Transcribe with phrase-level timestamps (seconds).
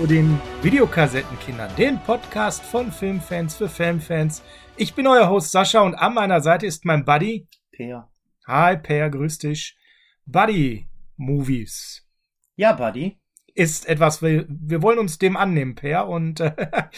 [0.00, 4.42] Zu den Videokassettenkindern, den Podcast von Filmfans für Filmfans.
[4.78, 7.46] Ich bin euer Host Sascha und an meiner Seite ist mein Buddy.
[7.70, 8.10] Per.
[8.46, 9.76] Hi, Per, grüß dich.
[10.24, 12.08] Buddy Movies
[12.56, 13.20] Ja, Buddy.
[13.54, 16.08] ist etwas, wir, wir wollen uns dem annehmen, Per.
[16.08, 16.54] Und äh,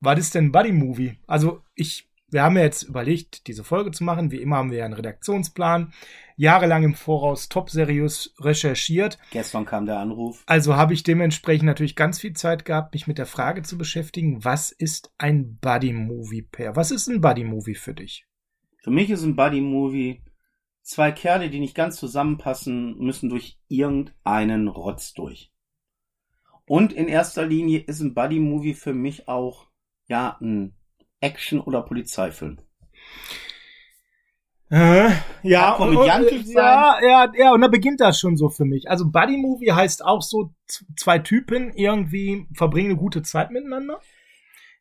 [0.00, 1.18] was ist denn Buddy Movie?
[1.28, 4.32] Also ich, wir haben ja jetzt überlegt, diese Folge zu machen.
[4.32, 5.92] Wie immer haben wir ja einen Redaktionsplan.
[6.40, 9.18] Jahrelang im Voraus top seriös recherchiert.
[9.30, 10.42] Gestern kam der Anruf.
[10.46, 14.42] Also habe ich dementsprechend natürlich ganz viel Zeit gehabt, mich mit der Frage zu beschäftigen,
[14.42, 16.76] was ist ein Buddy-Movie, Per?
[16.76, 18.24] Was ist ein Buddy-Movie für dich?
[18.78, 20.22] Für mich ist ein Buddy-Movie,
[20.80, 25.52] zwei Kerle, die nicht ganz zusammenpassen, müssen durch irgendeinen Rotz durch.
[26.64, 29.66] Und in erster Linie ist ein Buddy-Movie für mich auch,
[30.06, 30.74] ja, ein
[31.20, 32.60] Action- oder Polizeifilm.
[34.70, 35.10] Äh,
[35.42, 38.88] ja, komödiantisch und, ja, ja, ja, und da beginnt das schon so für mich.
[38.88, 40.54] Also Buddy Movie heißt auch so
[40.96, 44.00] zwei Typen irgendwie verbringen eine gute Zeit miteinander.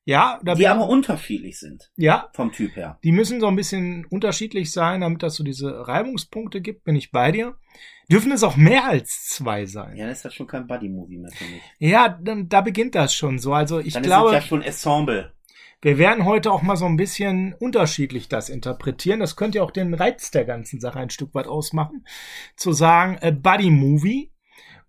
[0.05, 2.97] Ja, da Die aber unterschiedlich sind, ja, vom Typ her.
[3.03, 7.11] die müssen so ein bisschen unterschiedlich sein, damit das so diese Reibungspunkte gibt, bin ich
[7.11, 7.55] bei dir.
[8.11, 9.95] Dürfen es auch mehr als zwei sein.
[9.95, 11.61] Ja, dann ist das schon kein Buddy-Movie mehr für mich.
[11.77, 13.53] Ja, dann, da beginnt das schon so.
[13.53, 15.31] Also ich dann glaube, ist es ja schon Ensemble.
[15.81, 19.21] Wir werden heute auch mal so ein bisschen unterschiedlich das interpretieren.
[19.21, 22.05] Das könnte ja auch den Reiz der ganzen Sache ein Stück weit ausmachen.
[22.57, 24.33] Zu sagen, äh, Buddy Movie.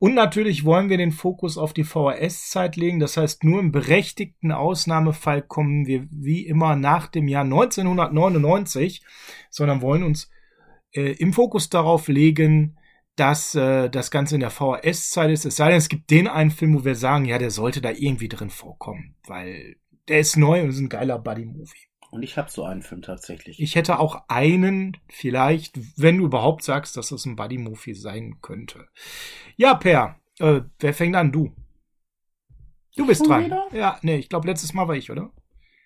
[0.00, 2.98] Und natürlich wollen wir den Fokus auf die VHS-Zeit legen.
[2.98, 9.04] Das heißt, nur im berechtigten Ausnahmefall kommen wir wie immer nach dem Jahr 1999,
[9.50, 10.30] sondern wollen uns
[10.92, 12.78] äh, im Fokus darauf legen,
[13.14, 15.44] dass äh, das Ganze in der VHS-Zeit ist.
[15.44, 17.90] Es sei denn, es gibt den einen Film, wo wir sagen, ja, der sollte da
[17.90, 19.76] irgendwie drin vorkommen, weil
[20.08, 21.86] der ist neu und ist ein geiler Buddy-Movie.
[22.10, 23.60] Und ich habe so einen Film tatsächlich.
[23.60, 28.88] Ich hätte auch einen, vielleicht, wenn du überhaupt sagst, dass das ein Buddy-Movie sein könnte.
[29.56, 31.30] Ja, Per, äh, wer fängt an?
[31.30, 31.54] Du.
[32.96, 33.44] Du bist Schon dran.
[33.44, 33.66] wieder?
[33.72, 35.30] Ja, nee, ich glaube, letztes Mal war ich, oder?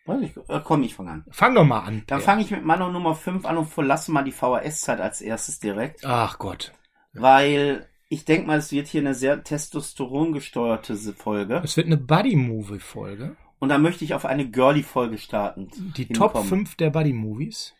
[0.06, 1.24] Weiß ich, äh, komm, ich fange an.
[1.30, 2.04] Fang doch mal an.
[2.06, 5.60] Dann fange ich mit Mano Nummer 5 an und verlasse mal die VHS-Zeit als erstes
[5.60, 6.04] direkt.
[6.04, 6.72] Ach Gott.
[7.12, 11.60] Weil ich denke mal, es wird hier eine sehr testosterongesteuerte Folge.
[11.64, 13.36] Es wird eine Buddy-Movie-Folge.
[13.64, 15.70] Und da möchte ich auf eine Girly-Folge starten.
[15.96, 16.48] Die Top hinkommen.
[16.66, 17.72] 5 der Buddy-Movies.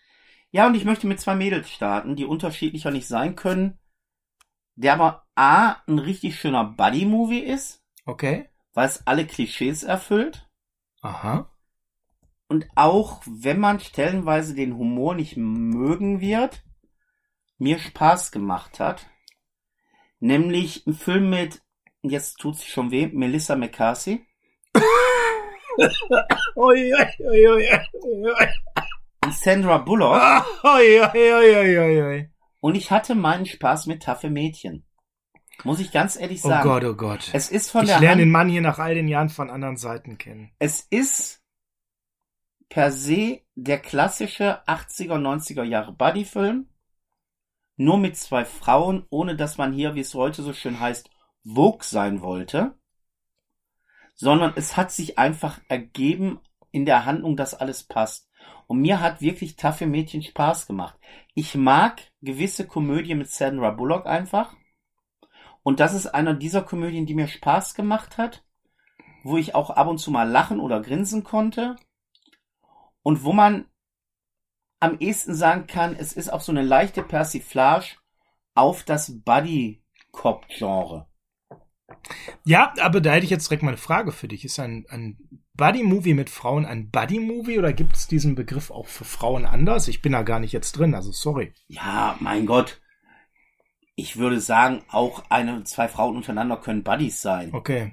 [0.51, 3.77] Ja, und ich möchte mit zwei Mädels starten, die unterschiedlicher nicht sein können.
[4.77, 8.49] Der aber A, ein richtig schöner Buddy-Movie ist, Okay.
[8.73, 10.49] weil es alle Klischees erfüllt.
[11.03, 11.51] Aha.
[12.49, 16.65] Und auch, wenn man stellenweise den Humor nicht mögen wird,
[17.59, 19.07] mir Spaß gemacht hat.
[20.19, 21.61] Nämlich ein Film mit,
[22.01, 24.25] jetzt tut's schon weh, Melissa McCarthy.
[29.31, 30.21] Sandra Bullock.
[30.65, 32.29] Ui.
[32.61, 34.85] Und ich hatte meinen Spaß mit taffe Mädchen.
[35.63, 36.69] Muss ich ganz ehrlich Oh sagen.
[36.69, 37.31] Gott, oh Gott.
[37.33, 39.51] Es ist von Ich der lerne den Hand, Mann hier nach all den Jahren von
[39.51, 40.51] anderen Seiten kennen.
[40.59, 41.43] es ist
[42.69, 46.69] per se der klassische 80er, 90er Jahre Buddy-Film.
[47.77, 51.11] Nur mit zwei Frauen, ohne dass man hier, wie es heute so schön heißt,
[51.45, 52.79] Vogue sein wollte.
[54.15, 58.29] Sondern es hat sich einfach ergeben in der Handlung, dass alles passt.
[58.67, 60.99] Und mir hat wirklich taffe Mädchen Spaß gemacht.
[61.35, 64.57] Ich mag gewisse Komödien mit Sandra Bullock einfach.
[65.63, 68.45] Und das ist einer dieser Komödien, die mir Spaß gemacht hat,
[69.23, 71.77] wo ich auch ab und zu mal lachen oder grinsen konnte.
[73.03, 73.67] Und wo man
[74.81, 77.97] am ehesten sagen kann, es ist auch so eine leichte Persiflage
[78.55, 81.09] auf das Buddy-Cop-Genre.
[82.45, 84.45] Ja, aber da hätte ich jetzt direkt mal eine Frage für dich.
[84.45, 85.19] Ist ein, ein
[85.55, 89.89] Buddy-Movie mit Frauen ein Buddy-Movie oder gibt es diesen Begriff auch für Frauen anders?
[89.89, 91.53] Ich bin da gar nicht jetzt drin, also sorry.
[91.69, 92.81] Ja, mein Gott.
[93.97, 97.51] Ich würde sagen, auch eine, zwei Frauen untereinander können Buddies sein.
[97.53, 97.93] Okay.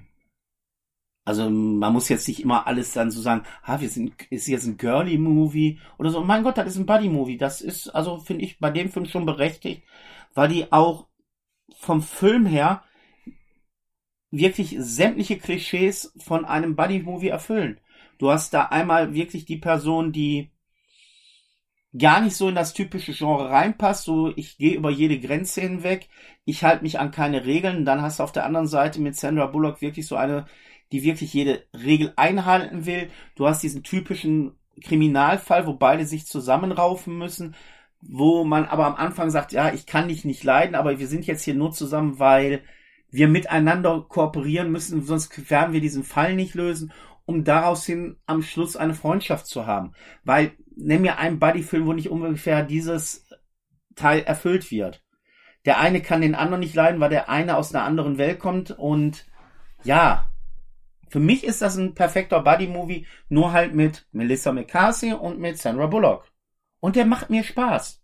[1.23, 4.65] Also man muss jetzt nicht immer alles dann so sagen, ha, wir sind, ist jetzt
[4.65, 6.23] ein Girly-Movie oder so.
[6.23, 7.37] Mein Gott, das ist ein Buddy-Movie.
[7.37, 9.83] Das ist, also finde ich bei dem Film schon berechtigt,
[10.33, 11.07] weil die auch
[11.77, 12.83] vom Film her
[14.31, 17.79] wirklich sämtliche Klischees von einem Buddy-Movie erfüllen.
[18.17, 20.51] Du hast da einmal wirklich die Person, die
[21.97, 26.07] gar nicht so in das typische Genre reinpasst, so ich gehe über jede Grenze hinweg,
[26.45, 29.47] ich halte mich an keine Regeln, dann hast du auf der anderen Seite mit Sandra
[29.47, 30.45] Bullock wirklich so eine,
[30.93, 33.09] die wirklich jede Regel einhalten will.
[33.35, 37.55] Du hast diesen typischen Kriminalfall, wo beide sich zusammenraufen müssen,
[38.01, 41.27] wo man aber am Anfang sagt, ja, ich kann dich nicht leiden, aber wir sind
[41.27, 42.61] jetzt hier nur zusammen, weil
[43.11, 46.91] wir miteinander kooperieren müssen, sonst werden wir diesen Fall nicht lösen,
[47.25, 49.93] um daraus hin am Schluss eine Freundschaft zu haben.
[50.23, 53.27] Weil, nenn mir einen Buddy-Film, wo nicht ungefähr dieses
[53.95, 55.03] Teil erfüllt wird.
[55.65, 58.71] Der eine kann den anderen nicht leiden, weil der eine aus einer anderen Welt kommt
[58.71, 59.27] und
[59.83, 60.31] ja,
[61.11, 65.87] Für mich ist das ein perfekter Buddy-Movie, nur halt mit Melissa McCarthy und mit Sandra
[65.87, 66.31] Bullock.
[66.79, 68.01] Und der macht mir Spaß.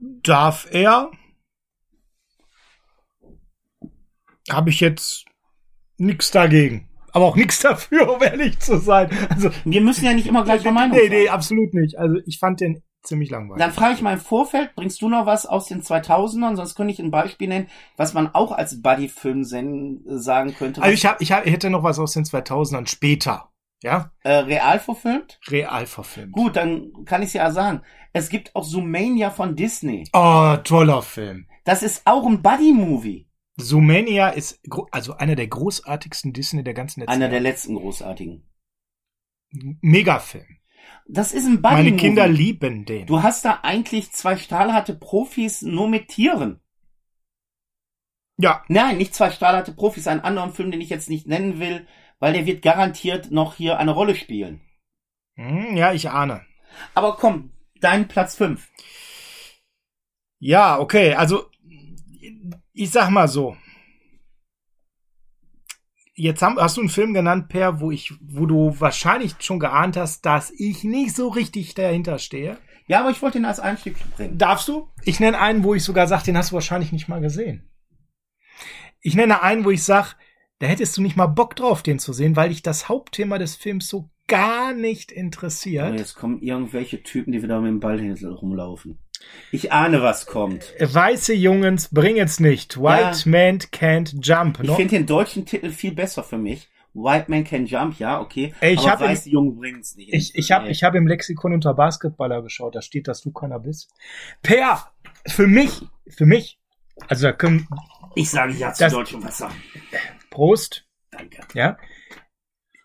[0.00, 1.10] Darf er?
[4.50, 5.24] Habe ich jetzt
[5.98, 6.88] nix dagegen.
[7.12, 9.08] Aber auch nichts dafür, um ehrlich zu sein.
[9.30, 11.34] Also, Wir müssen ja nicht immer gleicher Meinung nee, nee, sein.
[11.34, 11.98] absolut nicht.
[11.98, 13.62] Also ich fand den ziemlich langweilig.
[13.62, 16.56] Dann frage ich mal im Vorfeld, bringst du noch was aus den 2000ern?
[16.56, 20.82] Sonst könnte ich ein Beispiel nennen, was man auch als Buddy-Film sagen könnte.
[20.82, 23.50] also ich, hab, ich, hab, ich hätte noch was aus den 2000ern später.
[23.82, 24.10] Ja?
[24.24, 25.38] äh, real verfilmt?
[25.48, 26.32] Real verfilmt.
[26.32, 27.82] Gut, dann kann ich ja sagen.
[28.12, 30.04] Es gibt auch Zoomania von Disney.
[30.12, 31.46] Oh, toller Film.
[31.64, 33.25] Das ist auch ein Buddy-Movie.
[33.56, 34.60] Zoomania ist
[34.90, 38.44] also einer der großartigsten Disney der ganzen letzten Einer der letzten großartigen.
[39.80, 40.58] Megafilm.
[41.08, 41.82] Das ist ein Buddy-Movie.
[41.84, 43.06] Meine Kinder lieben den.
[43.06, 46.60] Du hast da eigentlich zwei stahlharte Profis nur mit Tieren.
[48.38, 51.86] ja, Nein, nicht zwei stahlharte Profis, einen anderen Film, den ich jetzt nicht nennen will,
[52.18, 54.60] weil der wird garantiert noch hier eine Rolle spielen.
[55.36, 56.44] hm, ja, ich ahne.
[56.94, 58.68] Aber komm, dein Platz fünf.
[60.38, 61.50] Ja, okay, also
[62.76, 63.56] ich sag mal so.
[66.14, 69.96] Jetzt haben, hast du einen Film genannt, Per, wo ich, wo du wahrscheinlich schon geahnt
[69.96, 72.58] hast, dass ich nicht so richtig dahinter stehe.
[72.86, 74.38] Ja, aber ich wollte ihn als Einstieg bringen.
[74.38, 74.88] Darfst du?
[75.04, 77.68] Ich nenne einen, wo ich sogar sage, den hast du wahrscheinlich nicht mal gesehen.
[79.00, 80.14] Ich nenne einen, wo ich sag,
[80.58, 83.56] da hättest du nicht mal Bock drauf, den zu sehen, weil dich das Hauptthema des
[83.56, 85.98] Films so gar nicht Aber interessiert.
[85.98, 88.98] jetzt kommen irgendwelche Typen, die wieder mit dem Ballhänsel rumlaufen.
[89.52, 90.74] Ich ahne, was kommt.
[90.80, 92.78] Weiße Jungens bringen's nicht.
[92.80, 94.58] White Man can't jump.
[94.62, 96.68] Ich finde den deutschen Titel viel besser für mich.
[96.98, 98.54] White Man Can Jump, ja, okay.
[98.60, 100.14] Ey, ich aber weiße Jungen bringen's nicht.
[100.14, 103.58] Ich, ich habe ich hab im Lexikon unter Basketballer geschaut, da steht, dass du keiner
[103.58, 103.92] bist.
[104.42, 104.90] Per,
[105.26, 106.58] für mich, für mich,
[107.06, 107.68] also da können,
[108.14, 109.50] ich sage ja zu Das- deutschem Wasser.
[110.30, 111.40] Prost, Danke.
[111.52, 111.76] ja.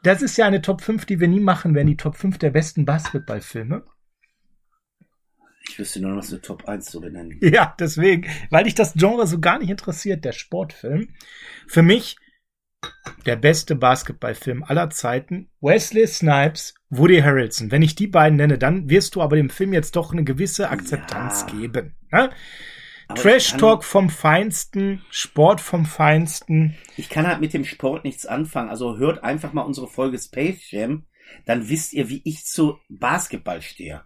[0.03, 2.49] Das ist ja eine Top 5, die wir nie machen werden, die Top 5 der
[2.49, 3.85] besten Basketballfilme.
[5.71, 7.39] Ich wüsste nur noch, was eine Top 1 zu benennen.
[7.41, 11.15] Ja, deswegen, weil dich das Genre so gar nicht interessiert, der Sportfilm.
[11.68, 12.18] Für mich
[13.25, 15.50] der beste Basketballfilm aller Zeiten.
[15.62, 17.71] Wesley Snipes, Woody Harrelson.
[17.71, 20.69] Wenn ich die beiden nenne, dann wirst du aber dem Film jetzt doch eine gewisse
[20.69, 21.57] Akzeptanz Ja.
[21.57, 21.95] geben.
[22.12, 22.31] Ne?
[23.15, 26.75] Trash Talk vom Feinsten, Sport vom Feinsten.
[26.97, 28.69] Ich kann halt mit dem Sport nichts anfangen.
[28.69, 31.06] Also hört einfach mal unsere Folge Space Jam.
[31.45, 34.03] Dann wisst ihr, wie ich zu Basketball stehe.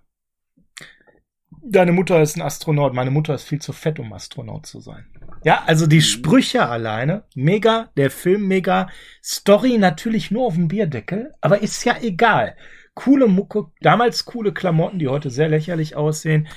[1.67, 2.93] Deine Mutter ist ein Astronaut.
[2.93, 5.05] Meine Mutter ist viel zu fett, um Astronaut zu sein.
[5.43, 8.87] Ja, also die Sprüche alleine, mega, der Film mega,
[9.23, 12.55] Story natürlich nur auf dem Bierdeckel, aber ist ja egal.
[12.93, 16.47] Coole Mucke, damals coole Klamotten, die heute sehr lächerlich aussehen.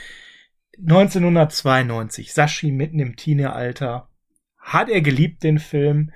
[0.78, 4.08] 1992, Sashi mitten im Teenalter,
[4.58, 6.12] hat er geliebt den Film.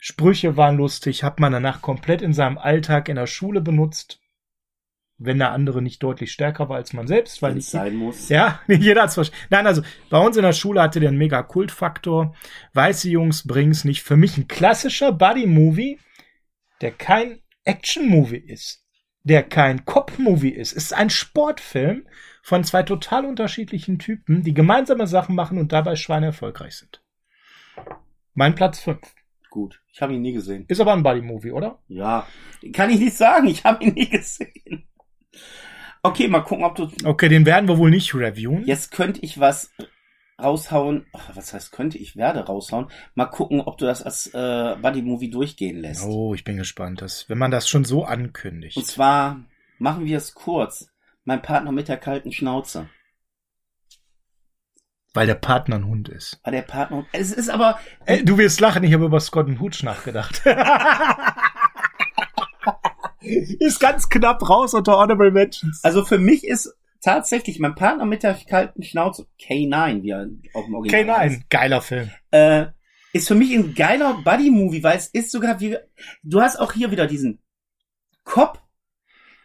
[0.00, 4.20] Sprüche waren lustig, hat man danach komplett in seinem Alltag in der Schule benutzt,
[5.24, 8.28] wenn der andere nicht deutlich stärker war als man selbst, weil es sein muss.
[8.28, 9.46] ja, jeder hat's verstanden.
[9.50, 12.34] Nein, also bei uns in der Schule hatte der einen mega Kultfaktor.
[12.72, 14.02] Weiße Jungs bringen's nicht.
[14.02, 15.98] Für mich ein klassischer Buddy-Movie,
[16.80, 18.84] der kein Action-Movie ist,
[19.22, 20.72] der kein Cop-Movie ist.
[20.72, 22.06] Es ist ein Sportfilm
[22.42, 27.02] von zwei total unterschiedlichen Typen, die gemeinsame Sachen machen und dabei Schweine erfolgreich sind.
[28.34, 29.00] Mein Platz 5.
[29.48, 29.80] Gut.
[29.92, 30.64] Ich habe ihn nie gesehen.
[30.66, 31.78] Ist aber ein Buddy-Movie, oder?
[31.86, 32.26] Ja.
[32.72, 33.46] Kann ich nicht sagen.
[33.46, 34.88] Ich habe ihn nie gesehen.
[36.02, 36.90] Okay, mal gucken, ob du.
[37.04, 38.66] Okay, den werden wir wohl nicht reviewen.
[38.66, 39.72] Jetzt könnte ich was
[40.42, 41.06] raushauen.
[41.12, 41.98] Ach, was heißt könnte?
[41.98, 42.88] Ich werde raushauen.
[43.14, 46.04] Mal gucken, ob du das als äh, Buddy-Movie durchgehen lässt.
[46.04, 48.76] Oh, ich bin gespannt, dass, wenn man das schon so ankündigt.
[48.76, 49.44] Und zwar
[49.78, 50.88] machen wir es kurz.
[51.24, 52.90] Mein Partner mit der kalten Schnauze.
[55.14, 56.40] Weil der Partner ein Hund ist.
[56.42, 57.06] War der Partner.
[57.12, 57.78] Es ist aber.
[58.04, 60.42] Ey, du wirst lachen, ich habe über Scott und Hooch nachgedacht.
[63.60, 65.82] ist ganz knapp raus unter Honorable Mentions.
[65.82, 70.66] Also für mich ist tatsächlich mein Partner mit der kalten Schnauze, K9, wie er auch
[70.66, 72.10] im Original heißt, K9, geiler Film.
[72.30, 72.66] äh,
[73.12, 75.76] ist für mich ein geiler Buddy-Movie, weil es ist sogar wie,
[76.22, 77.40] du hast auch hier wieder diesen
[78.24, 78.60] Cop,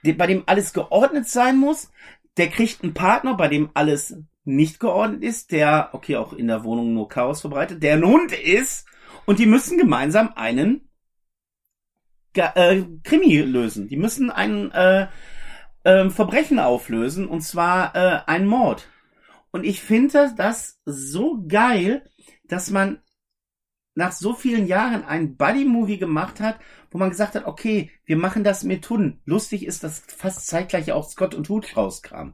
[0.04, 1.92] bei dem alles geordnet sein muss,
[2.38, 6.64] der kriegt einen Partner, bei dem alles nicht geordnet ist, der, okay, auch in der
[6.64, 8.88] Wohnung nur Chaos verbreitet, der ein Hund ist,
[9.26, 10.89] und die müssen gemeinsam einen
[12.34, 13.88] äh, Krimi lösen.
[13.88, 15.08] Die müssen ein äh,
[15.86, 18.88] ähm, Verbrechen auflösen, und zwar äh, ein Mord.
[19.52, 22.04] Und ich finde das so geil,
[22.44, 23.02] dass man
[23.96, 26.60] nach so vielen Jahren ein Buddy-Movie gemacht hat,
[26.92, 29.22] wo man gesagt hat, okay, wir machen das mit Hunden.
[29.26, 32.32] Lustig ist, dass fast zeitgleich auch Scott und Hooch rauskam.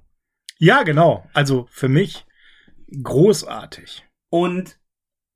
[0.58, 1.28] Ja, genau.
[1.34, 2.26] Also für mich
[3.04, 4.06] großartig.
[4.30, 4.80] Und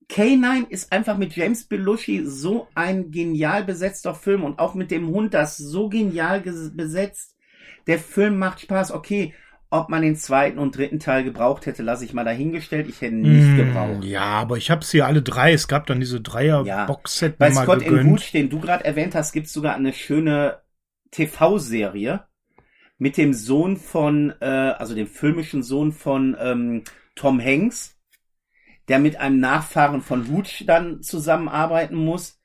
[0.09, 5.07] K9 ist einfach mit James Belushi so ein genial besetzter Film und auch mit dem
[5.07, 7.35] Hund das so genial besetzt.
[7.85, 8.91] Der Film macht Spaß.
[8.91, 9.33] Okay,
[9.69, 12.89] ob man den zweiten und dritten Teil gebraucht hätte, lasse ich mal dahingestellt.
[12.89, 14.03] Ich hätte ihn nicht mm, gebraucht.
[14.03, 15.53] Ja, aber ich habe sie alle drei.
[15.53, 16.85] Es gab dann diese dreier ja.
[17.37, 20.59] Bei Scott in Gut, den du gerade erwähnt hast, gibt's sogar eine schöne
[21.11, 22.25] TV-Serie
[22.97, 26.83] mit dem Sohn von, äh, also dem filmischen Sohn von ähm,
[27.15, 27.98] Tom Hanks,
[28.89, 32.39] der mit einem Nachfahren von Hooch dann zusammenarbeiten muss.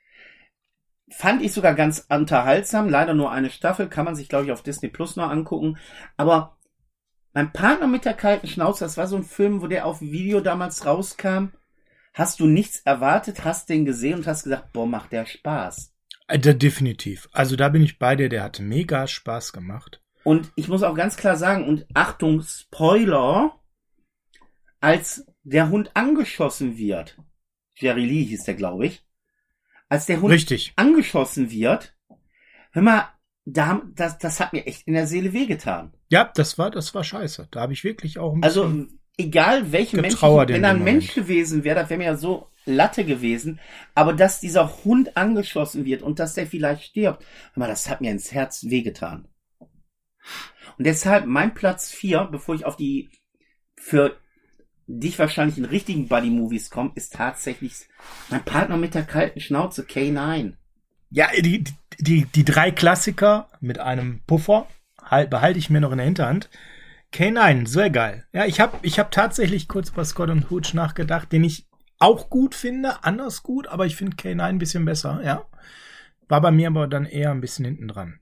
[1.10, 2.88] Fand ich sogar ganz unterhaltsam.
[2.88, 5.78] Leider nur eine Staffel, kann man sich, glaube ich, auf Disney Plus noch angucken.
[6.16, 6.58] Aber
[7.32, 10.40] mein Partner mit der kalten Schnauze, das war so ein Film, wo der auf Video
[10.40, 11.48] damals rauskam.
[12.12, 15.92] Hast du nichts erwartet, hast den gesehen und hast gesagt, boah, macht der Spaß.
[16.28, 17.28] Äh, definitiv.
[17.32, 20.00] Also da bin ich bei dir, der hat mega Spaß gemacht.
[20.22, 23.60] Und ich muss auch ganz klar sagen, und Achtung, Spoiler,
[24.80, 27.18] als der Hund angeschossen wird,
[27.76, 29.06] Jerry Lee hieß der, glaube ich,
[29.88, 30.72] als der Hund Richtig.
[30.76, 31.96] angeschossen wird,
[32.72, 33.08] hör mal,
[33.44, 35.92] da, das, das hat mir echt in der Seele wehgetan.
[36.08, 37.48] Ja, das war, das war scheiße.
[37.50, 38.88] Da habe ich wirklich auch ein bisschen.
[38.88, 42.48] Also, egal welchen Menschen, wenn er ein Mensch gewesen wäre, das wäre mir ja so
[42.64, 43.60] Latte gewesen.
[43.94, 47.24] Aber dass dieser Hund angeschossen wird und dass der vielleicht stirbt,
[47.54, 49.28] mal, das hat mir ins Herz wehgetan.
[50.78, 53.10] Und deshalb mein Platz vier, bevor ich auf die
[53.76, 54.16] für
[54.87, 57.88] dich wahrscheinlich in richtigen Buddy-Movies komme, ist tatsächlich
[58.31, 60.55] mein Partner mit der kalten Schnauze, K9.
[61.11, 61.64] Ja, die,
[61.99, 64.67] die, die drei Klassiker mit einem Puffer
[65.03, 66.50] halt, behalte ich mir noch in der Hinterhand.
[67.12, 68.26] K9, sehr geil.
[68.33, 72.29] Ja, ich habe ich hab tatsächlich kurz bei Scott und Hooch nachgedacht, den ich auch
[72.29, 75.47] gut finde, anders gut, aber ich finde K9 ein bisschen besser, ja.
[76.29, 78.19] War bei mir aber dann eher ein bisschen hinten dran.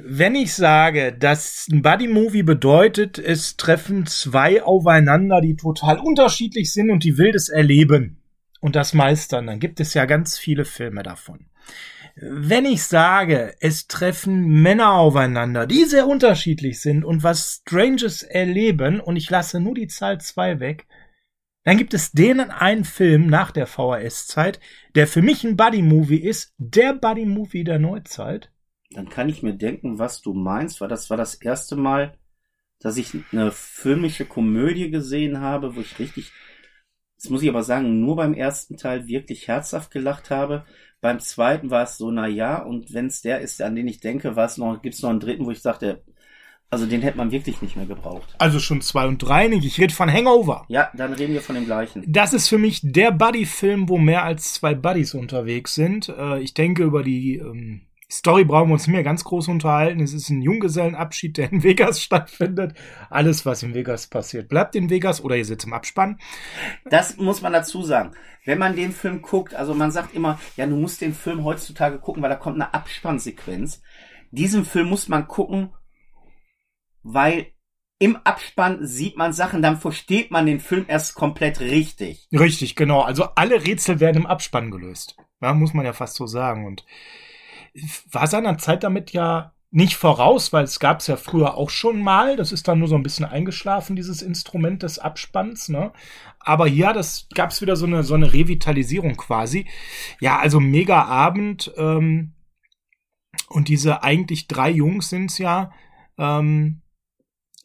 [0.00, 6.92] Wenn ich sage, dass ein Buddy-Movie bedeutet, es treffen zwei aufeinander, die total unterschiedlich sind
[6.92, 8.22] und die wildes erleben
[8.60, 11.46] und das meistern, dann gibt es ja ganz viele Filme davon.
[12.14, 19.00] Wenn ich sage, es treffen Männer aufeinander, die sehr unterschiedlich sind und was Stranges erleben,
[19.00, 20.86] und ich lasse nur die Zahl zwei weg,
[21.64, 24.60] dann gibt es denen einen Film nach der VHS-Zeit,
[24.94, 28.52] der für mich ein Buddy-Movie ist, der Buddy-Movie der Neuzeit.
[28.90, 32.16] Dann kann ich mir denken, was du meinst, weil das war das erste Mal,
[32.80, 36.32] dass ich eine filmische Komödie gesehen habe, wo ich richtig,
[37.16, 40.64] das muss ich aber sagen, nur beim ersten Teil wirklich herzhaft gelacht habe.
[41.00, 44.00] Beim zweiten war es so, na ja, und wenn es der ist, an den ich
[44.00, 46.02] denke, war es noch, gibt es noch einen dritten, wo ich sagte,
[46.70, 48.34] also den hätte man wirklich nicht mehr gebraucht.
[48.38, 49.64] Also schon zwei und drei nicht.
[49.64, 50.66] Ich rede von Hangover.
[50.68, 52.04] Ja, dann reden wir von dem gleichen.
[52.06, 56.10] Das ist für mich der Buddy-Film, wo mehr als zwei Buddies unterwegs sind.
[56.10, 60.00] Äh, ich denke, über die ähm, Story brauchen wir uns mehr ganz groß unterhalten.
[60.00, 62.74] Es ist ein Junggesellenabschied, der in Vegas stattfindet.
[63.10, 66.18] Alles, was in Vegas passiert, bleibt in Vegas oder ihr sitzt im Abspann.
[66.86, 68.14] Das muss man dazu sagen
[68.48, 71.98] wenn man den Film guckt, also man sagt immer, ja, du musst den Film heutzutage
[71.98, 73.82] gucken, weil da kommt eine Abspannsequenz.
[74.30, 75.74] Diesen Film muss man gucken,
[77.02, 77.48] weil
[77.98, 82.26] im Abspann sieht man Sachen, dann versteht man den Film erst komplett richtig.
[82.32, 83.02] Richtig, genau.
[83.02, 85.18] Also alle Rätsel werden im Abspann gelöst.
[85.42, 86.64] Ja, muss man ja fast so sagen.
[86.64, 86.86] Und
[88.10, 92.00] war seiner Zeit damit ja nicht voraus, weil es gab es ja früher auch schon
[92.00, 92.36] mal.
[92.36, 95.68] Das ist dann nur so ein bisschen eingeschlafen, dieses Instrument des Abspanns.
[95.68, 95.92] Ne?
[96.40, 99.66] Aber ja, das gab es wieder so eine, so eine Revitalisierung quasi.
[100.20, 101.72] Ja, also mega Abend.
[101.76, 102.34] Ähm,
[103.48, 105.72] und diese eigentlich drei Jungs sind's ja,
[106.16, 106.82] ähm,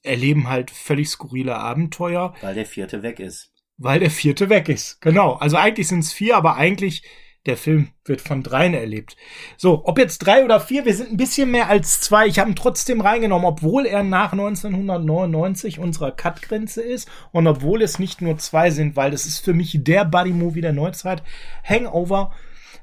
[0.01, 2.33] erleben halt völlig skurrile Abenteuer.
[2.41, 3.53] Weil der vierte weg ist.
[3.77, 5.33] Weil der vierte weg ist, genau.
[5.33, 7.03] Also eigentlich sind's vier, aber eigentlich
[7.45, 9.17] der Film wird von dreien erlebt.
[9.57, 12.27] So, ob jetzt drei oder vier, wir sind ein bisschen mehr als zwei.
[12.27, 17.99] Ich habe ihn trotzdem reingenommen, obwohl er nach 1999 unserer Cut-Grenze ist und obwohl es
[17.99, 21.23] nicht nur zwei sind, weil das ist für mich der Buddy-Movie der Neuzeit.
[21.63, 22.31] Hangover,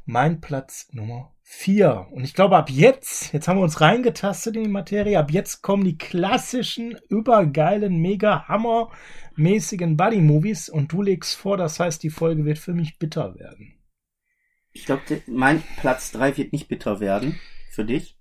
[0.05, 2.07] mein Platz Nummer vier.
[2.13, 5.63] Und ich glaube, ab jetzt, jetzt haben wir uns reingetastet in die Materie, ab jetzt
[5.63, 12.45] kommen die klassischen, übergeilen, mega hammermäßigen Buddy-Movies und du legst vor, das heißt, die Folge
[12.45, 13.80] wird für mich bitter werden.
[14.73, 18.19] Ich glaube, mein Platz drei wird nicht bitter werden für dich,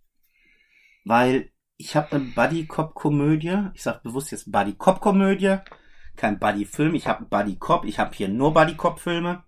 [1.05, 3.69] weil ich habe eine Buddy-Cop-Komödie.
[3.73, 5.57] Ich sage bewusst jetzt Buddy-Cop-Komödie,
[6.15, 6.95] kein Buddy-Film.
[6.95, 7.85] Ich habe Buddy-Cop.
[7.85, 9.43] Ich habe hier nur Buddy-Cop-Filme,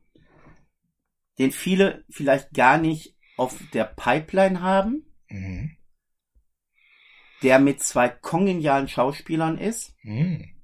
[1.39, 5.05] den viele vielleicht gar nicht auf der Pipeline haben.
[5.29, 5.77] Mhm.
[7.41, 9.95] Der mit zwei kongenialen Schauspielern ist.
[10.03, 10.60] Mhm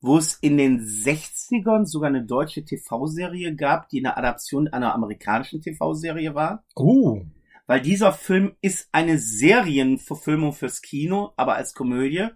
[0.00, 5.60] wo es in den 60ern sogar eine deutsche TV-Serie gab, die eine Adaption einer amerikanischen
[5.60, 6.64] TV-Serie war.
[6.74, 7.22] Oh.
[7.66, 12.28] Weil dieser Film ist eine Serienverfilmung fürs Kino, aber als Komödie.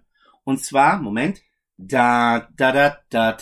[0.43, 1.41] Und zwar, Moment,
[1.77, 3.37] da, da, da, da.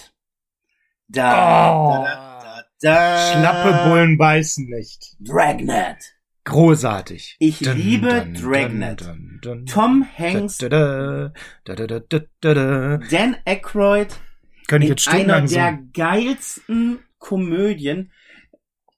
[1.10, 2.04] Da, Oh.
[2.04, 3.32] da, da, da.
[3.34, 5.16] Schlappe Bullen beißen nicht.
[5.20, 6.16] Dragnet.
[6.46, 7.36] Großartig.
[7.40, 9.02] Ich liebe Dragnet.
[9.02, 9.33] dun, dun.
[9.66, 11.34] Tom Hanks, Da, da,
[11.64, 12.98] da, da, da, da, da, da.
[12.98, 14.20] Dan Aykroyd
[14.68, 18.12] Könnte ich in jetzt einer stundenlang der geilsten Komödien.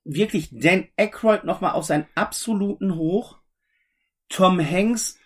[0.04, 3.38] Wirklich Dan Aykroyd nochmal auf seinen absoluten Hoch.
[4.30, 5.20] Tom Hanks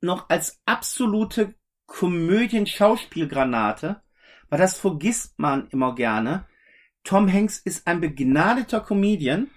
[0.00, 1.54] noch als absolute
[1.86, 4.02] Komödien-Schauspielgranate.
[4.48, 6.46] Weil das vergisst man immer gerne.
[7.04, 9.50] Tom Hanks ist ein begnadeter Comedian.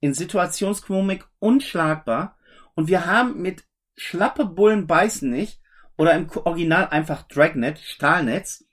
[0.00, 2.36] In Situationskomik unschlagbar.
[2.74, 3.64] Und wir haben mit
[3.96, 5.60] Schlappe Bullen beißen nicht
[5.96, 8.66] oder im Original einfach Dragnet, Stahlnetz,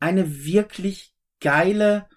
[0.00, 2.08] eine wirklich geile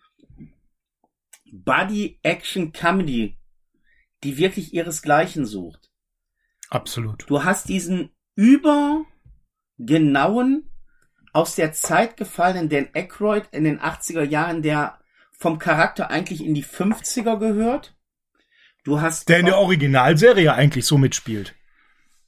[1.51, 3.37] Buddy-Action-Comedy,
[4.23, 5.91] die wirklich ihresgleichen sucht.
[6.69, 7.29] Absolut.
[7.29, 10.71] Du hast diesen übergenauen,
[11.33, 14.99] aus der Zeit gefallenen Dan Aykroyd in den 80er Jahren, der
[15.37, 17.95] vom Charakter eigentlich in die 50er gehört.
[18.83, 21.53] Du hast Der in der Originalserie eigentlich so mitspielt.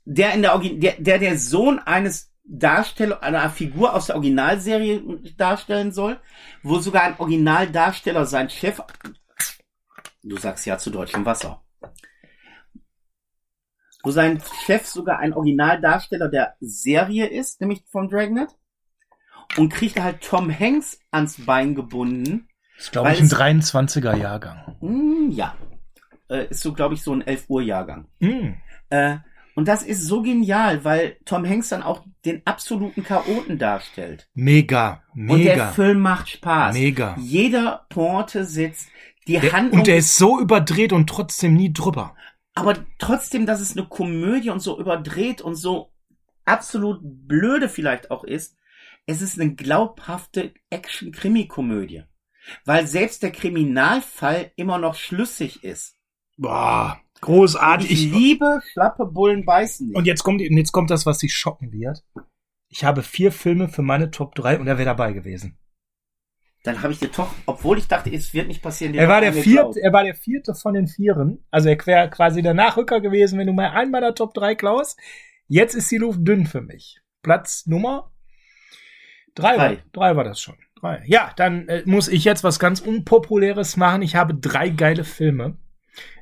[0.06, 5.02] Der in der, Orgi- der, der der Sohn eines Darsteller, einer Figur aus der Originalserie
[5.38, 6.20] darstellen soll,
[6.64, 8.82] wo sogar ein Originaldarsteller sein Chef,
[10.24, 11.62] du sagst ja zu deutschem Wasser,
[14.04, 18.50] wo sein Chef sogar ein Originaldarsteller der Serie ist, nämlich vom Dragnet,
[19.58, 22.48] und kriegt halt Tom Hanks ans Bein gebunden.
[22.78, 24.78] Das ist, glaube ich, ein es- 23er Jahrgang.
[24.80, 25.56] Hm, ja,
[26.30, 28.08] äh, ist so, glaube ich, so ein 11 Uhr Jahrgang.
[28.22, 28.56] Hm.
[28.90, 29.18] Äh,
[29.60, 34.28] und das ist so genial, weil Tom Hanks dann auch den absoluten Chaoten darstellt.
[34.34, 35.72] Mega, Und der mega.
[35.74, 36.74] Film macht Spaß.
[36.74, 37.16] Mega.
[37.20, 38.90] Jeder Porte sitzt,
[39.28, 42.16] die Der, Handlung, und der ist so überdreht und trotzdem nie drüber.
[42.56, 45.92] aber trotzdem, dass es eine Komödie und so überdreht und so
[46.46, 48.56] absolut blöde vielleicht auch ist,
[49.06, 52.04] es ist eine glaubhafte Action-Krimi-Komödie.
[52.66, 55.96] Weil selbst der Kriminalfall immer noch schlüssig ist.
[56.38, 57.92] Boah, großartig.
[57.92, 59.96] Ich liebe schlappe Bullen beißen nicht.
[59.96, 62.04] und jetzt kommt, jetzt kommt das, was dich schocken wird.
[62.70, 65.58] Ich habe vier Filme für meine Top 3 und er wäre dabei gewesen.
[66.64, 68.94] Dann habe ich dir doch, obwohl ich dachte, es wird nicht passieren.
[68.94, 71.46] Er war der vierte, er war der vierte von den Vieren.
[71.52, 75.00] Also er wäre quasi der Nachrücker gewesen, wenn du mal einen meiner Top 3 klaust.
[75.48, 77.00] Jetzt ist die Luft dünn für mich.
[77.24, 78.12] Platz Nummer
[79.36, 79.58] drei.
[79.58, 79.84] War, Drei.
[79.94, 80.58] drei war das schon.
[80.80, 81.02] Drei.
[81.08, 84.02] Ja, dann äh, muss ich jetzt was ganz Unpopuläres machen.
[84.02, 85.58] Ich habe drei geile Filme,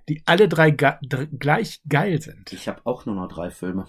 [0.09, 2.51] die alle drei gleich geil sind.
[2.53, 3.85] Ich habe auch nur noch drei Filme.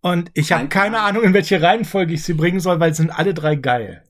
[0.00, 1.00] Und ich habe keine.
[1.00, 4.04] Ahnung, in welche Reihenfolge ich sie bringen soll, weil sie sind alle drei geil.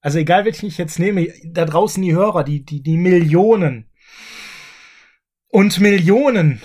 [0.00, 3.90] Also egal, welchen ich jetzt nehme, da draußen die Hörer, die, die, die Millionen
[5.48, 6.60] und Millionen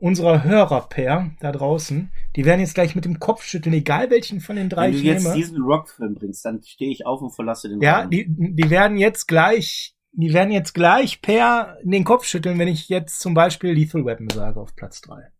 [0.00, 4.40] unserer Hörer, Per, da draußen, die werden jetzt gleich mit dem Kopf schütteln, egal welchen
[4.40, 5.34] von den drei Wenn du ich jetzt nehme.
[5.36, 8.10] diesen Rockfilm bringst, dann stehe ich auf und verlasse den Ja, Raum.
[8.10, 12.88] die, die werden jetzt gleich, die werden jetzt gleich per den Kopf schütteln, wenn ich
[12.88, 15.30] jetzt zum Beispiel Lethal Weapon sage auf Platz drei.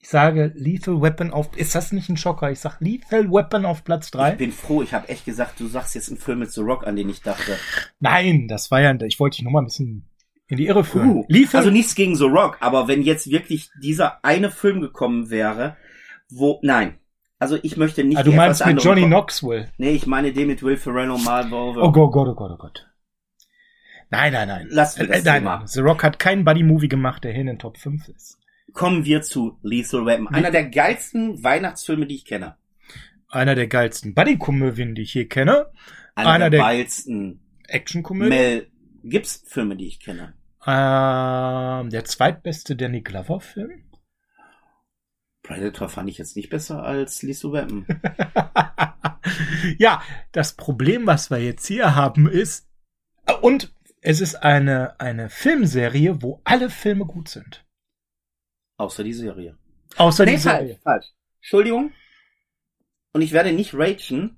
[0.00, 2.50] Ich sage Lethal Weapon auf, ist das nicht ein Schocker?
[2.50, 4.32] Ich sag Lethal Weapon auf Platz Ich drei.
[4.32, 6.96] bin froh, ich habe echt gesagt, du sagst jetzt einen Film mit The Rock, an
[6.96, 7.56] den ich dachte.
[8.00, 10.10] Nein, das war ja, ich wollte dich noch mal ein bisschen
[10.46, 11.10] in die Irre führen.
[11.10, 15.30] Uh, Lethal, also nichts gegen The Rock, aber wenn jetzt wirklich dieser eine Film gekommen
[15.30, 15.76] wäre,
[16.28, 16.98] wo, nein.
[17.44, 19.68] Also ich möchte nicht ah, du meinst mit Johnny Knoxville.
[19.76, 21.82] Nee, ich meine den mit Will Ferrell und Marl Volver.
[21.82, 22.88] Oh Gott, oh Gott, oh Gott.
[24.08, 24.66] Nein, nein, nein.
[24.70, 25.66] Lassen wir das äh, nein, nein.
[25.66, 28.38] The Rock hat keinen Buddy-Movie gemacht, der hier in den Top 5 ist.
[28.72, 30.28] Kommen wir zu Lethal Weapon.
[30.28, 32.56] Einer der geilsten Weihnachtsfilme, die ich kenne.
[33.28, 35.66] Einer der geilsten Einer, Buddy-Komödien, die ich hier kenne.
[36.14, 38.30] Einer der, der- geilsten Action-Komödie.
[38.30, 38.66] Mel
[39.02, 40.32] Gibbs Filme, die ich kenne.
[40.66, 43.82] Ähm, der zweitbeste Danny Glover-Film.
[45.44, 47.86] Predator fand ich jetzt nicht besser als Lethal Weapon.
[49.78, 50.02] ja,
[50.32, 52.66] das Problem, was wir jetzt hier haben, ist,
[53.42, 57.64] und es ist eine, eine Filmserie, wo alle Filme gut sind.
[58.78, 59.56] Außer die Serie.
[59.96, 60.58] Außer die Nee, Serie.
[60.76, 61.06] falsch, falsch.
[61.40, 61.92] Entschuldigung.
[63.12, 64.36] Und ich werde nicht ragen,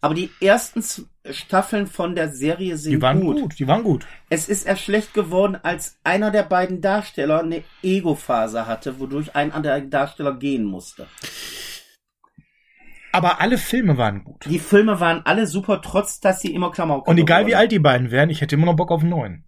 [0.00, 0.82] aber die ersten
[1.30, 3.40] Staffeln von der Serie sind Die waren gut.
[3.40, 3.58] gut.
[3.58, 4.06] die waren gut.
[4.28, 9.52] Es ist erst schlecht geworden, als einer der beiden Darsteller eine Ego-Phase hatte, wodurch ein
[9.52, 11.06] anderer Darsteller gehen musste.
[13.12, 14.46] Aber alle Filme waren gut.
[14.46, 17.78] Die Filme waren alle super, trotz dass sie immer Klamauk Und egal wie alt die
[17.78, 19.44] beiden wären, ich hätte immer noch Bock auf einen neuen.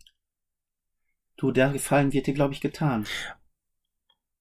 [1.36, 3.06] Du, der Gefallen wird dir, glaube ich, getan.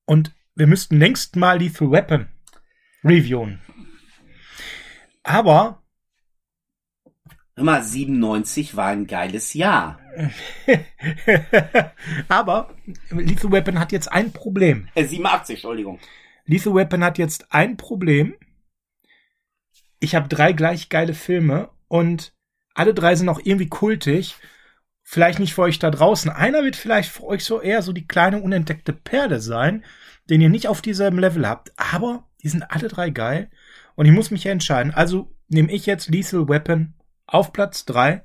[0.05, 2.27] Und wir müssten längst mal Lethal Weapon
[3.03, 3.59] reviewen.
[5.23, 5.82] Aber
[7.55, 9.99] Mal, 97 war ein geiles Jahr.
[12.27, 12.75] aber
[13.09, 14.87] Lethal Weapon hat jetzt ein Problem.
[14.95, 15.99] Äh, 87, Entschuldigung.
[16.45, 18.35] Lethal Weapon hat jetzt ein Problem.
[19.99, 22.33] Ich habe drei gleich geile Filme und
[22.73, 24.35] Alle drei sind auch irgendwie kultig.
[25.03, 26.31] Vielleicht nicht für euch da draußen.
[26.31, 29.85] Einer wird vielleicht für euch so eher so die kleine unentdeckte Perle sein,
[30.27, 31.71] den ihr nicht auf dieselben Level habt.
[31.77, 33.51] Aber die sind alle drei geil.
[33.93, 34.91] Und ich muss mich ja entscheiden.
[34.91, 38.23] Also nehme ich jetzt Lethal Weapon auf Platz drei.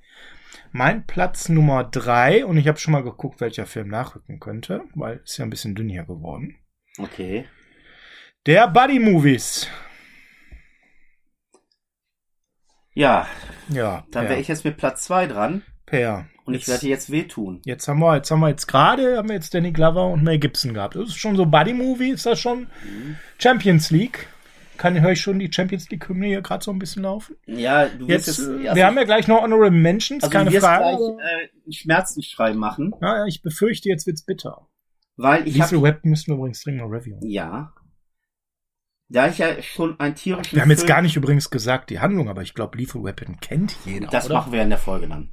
[0.73, 5.19] Mein Platz Nummer drei, und ich habe schon mal geguckt, welcher Film nachrücken könnte, weil
[5.25, 6.57] ist ja ein bisschen dünn hier geworden.
[6.99, 7.47] Okay.
[8.47, 9.69] Der Buddy Movies.
[12.95, 13.29] Ja,
[13.69, 16.27] Ja, dann wäre ich jetzt mit Platz zwei dran per.
[16.45, 17.61] und ich werde jetzt wehtun.
[17.65, 20.39] Jetzt haben wir, jetzt haben wir jetzt gerade, haben wir jetzt Danny Glover und Mel
[20.39, 20.97] Gibson gehabt.
[20.97, 22.67] Das ist schon so Buddy Movie, ist das schon
[23.39, 24.29] Champions League?
[24.79, 27.37] Kann höre ich schon die Champions League Hymne hier gerade so ein bisschen laufen?
[27.47, 30.33] Ja, du wirst Jetzt, jetzt, äh, also wir haben ja gleich noch Honorable Mentions, also
[30.33, 30.97] keine du wirst Frage.
[30.97, 34.67] gleich äh, einen Schmerzensschrei machen, Ja, ja, ich befürchte, jetzt wird's bitter.
[35.17, 37.21] weil ich Lethal habe Web müssen wir übrigens dringend mal reviewen.
[37.29, 37.75] ja,
[39.11, 41.99] da ich ja schon ein tierischen Wir haben jetzt Film- gar nicht übrigens gesagt die
[41.99, 44.35] Handlung, aber ich glaube, Lethal Weapon kennt jeder, das oder?
[44.35, 45.31] machen wir in der Folge dann.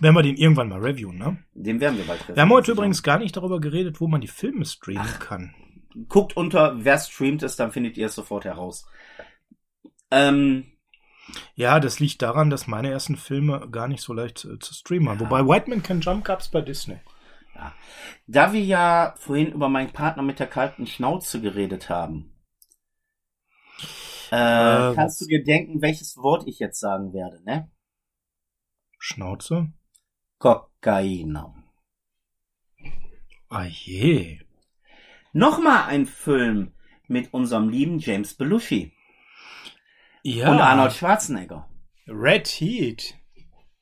[0.00, 1.38] Wenn wir den irgendwann mal reviewen, ne?
[1.54, 4.28] Den werden wir bald Wir haben heute übrigens gar nicht darüber geredet, wo man die
[4.28, 5.54] Filme streamen kann.
[6.08, 8.86] Guckt unter wer streamt es, dann findet ihr es sofort heraus.
[10.10, 10.72] Ähm,
[11.56, 15.08] Ja, das liegt daran, dass meine ersten Filme gar nicht so leicht äh, zu streamen
[15.08, 15.18] waren.
[15.18, 15.20] Ja.
[15.20, 17.00] Wobei Whiteman Can Jump gab's bei Disney.
[18.26, 22.32] da wir ja vorhin über meinen Partner mit der kalten Schnauze geredet haben,
[24.30, 27.70] äh, Äh, kannst du dir denken, welches Wort ich jetzt sagen werde, ne?
[28.98, 29.72] Schnauze?
[30.38, 31.36] Kokain.
[33.50, 34.45] Ah je.
[35.36, 36.72] Nochmal ein Film
[37.08, 38.94] mit unserem lieben James Belushi
[40.22, 40.50] Ja.
[40.50, 41.68] und Arnold Schwarzenegger.
[42.08, 43.14] Red Heat.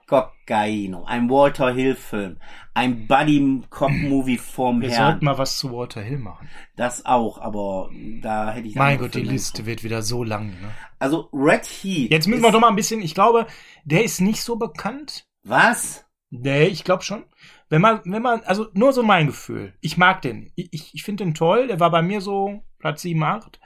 [0.08, 2.38] Cocaino, ein Walter Hill Film,
[2.74, 5.12] ein Buddy Cop Movie vom Wir Herrn.
[5.12, 6.50] sollten mal was zu Walter Hill machen.
[6.76, 7.88] Das auch, aber
[8.20, 9.32] da hätte ich Mein Gott, die Filme.
[9.32, 10.48] Liste wird wieder so lang.
[10.60, 10.74] Ne?
[10.98, 12.10] Also Red Heat.
[12.10, 13.46] Jetzt müssen wir doch mal ein bisschen, ich glaube,
[13.84, 15.26] der ist nicht so bekannt.
[15.44, 16.04] Was?
[16.30, 17.24] Nee, ich glaube schon.
[17.68, 19.74] Wenn man, wenn man, also nur so mein Gefühl.
[19.80, 20.52] Ich mag den.
[20.54, 21.66] Ich, ich, ich finde den toll.
[21.66, 23.60] Der war bei mir so Platz 7, 8.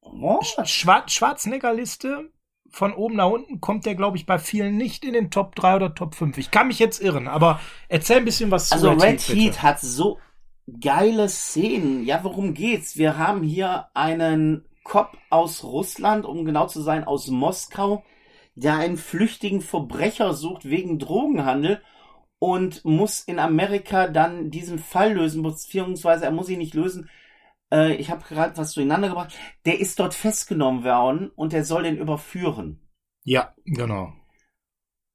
[0.00, 2.30] Oh, Schwar Schwarzenegger-Liste.
[2.72, 5.76] Von oben nach unten kommt der, glaube ich, bei vielen nicht in den Top 3
[5.76, 6.38] oder Top 5.
[6.38, 9.32] Ich kann mich jetzt irren, aber erzähl ein bisschen was also zu Red bitte.
[9.34, 10.18] Heat hat so
[10.80, 12.04] geile Szenen.
[12.04, 12.96] Ja, worum geht's?
[12.96, 18.04] Wir haben hier einen Cop aus Russland, um genau zu sein, aus Moskau,
[18.54, 21.82] der einen flüchtigen Verbrecher sucht wegen Drogenhandel
[22.40, 27.08] und muss in Amerika dann diesen Fall lösen, beziehungsweise er muss ihn nicht lösen.
[27.70, 29.38] Äh, ich habe gerade was durcheinander gebracht.
[29.66, 32.80] Der ist dort festgenommen worden und der soll den überführen.
[33.22, 34.14] Ja, genau.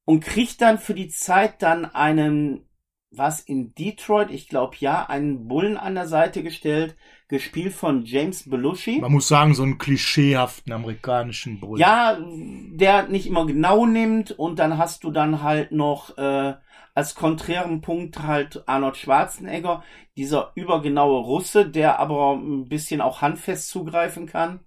[0.05, 2.69] Und kriegt dann für die Zeit dann einen,
[3.09, 6.95] was in Detroit, ich glaube ja, einen Bullen an der Seite gestellt,
[7.27, 8.99] gespielt von James Belushi.
[8.99, 11.81] Man muss sagen, so einen klischeehaften amerikanischen Bullen.
[11.81, 16.53] Ja, der nicht immer genau nimmt und dann hast du dann halt noch äh,
[16.95, 19.83] als konträren Punkt halt Arnold Schwarzenegger,
[20.15, 24.61] dieser übergenaue Russe, der aber ein bisschen auch handfest zugreifen kann.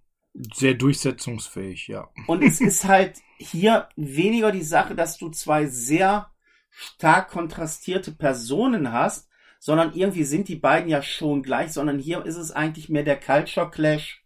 [0.54, 2.08] Sehr durchsetzungsfähig, ja.
[2.26, 6.30] Und es ist halt hier weniger die Sache, dass du zwei sehr
[6.70, 12.36] stark kontrastierte Personen hast, sondern irgendwie sind die beiden ja schon gleich, sondern hier ist
[12.36, 14.22] es eigentlich mehr der Culture Clash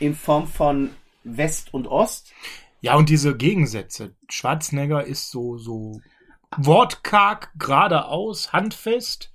[0.00, 0.90] in Form von
[1.24, 2.32] West und Ost.
[2.80, 4.16] Ja, und diese Gegensätze.
[4.28, 6.00] Schwarzenegger ist so, so
[6.56, 9.32] wortkarg, geradeaus, handfest.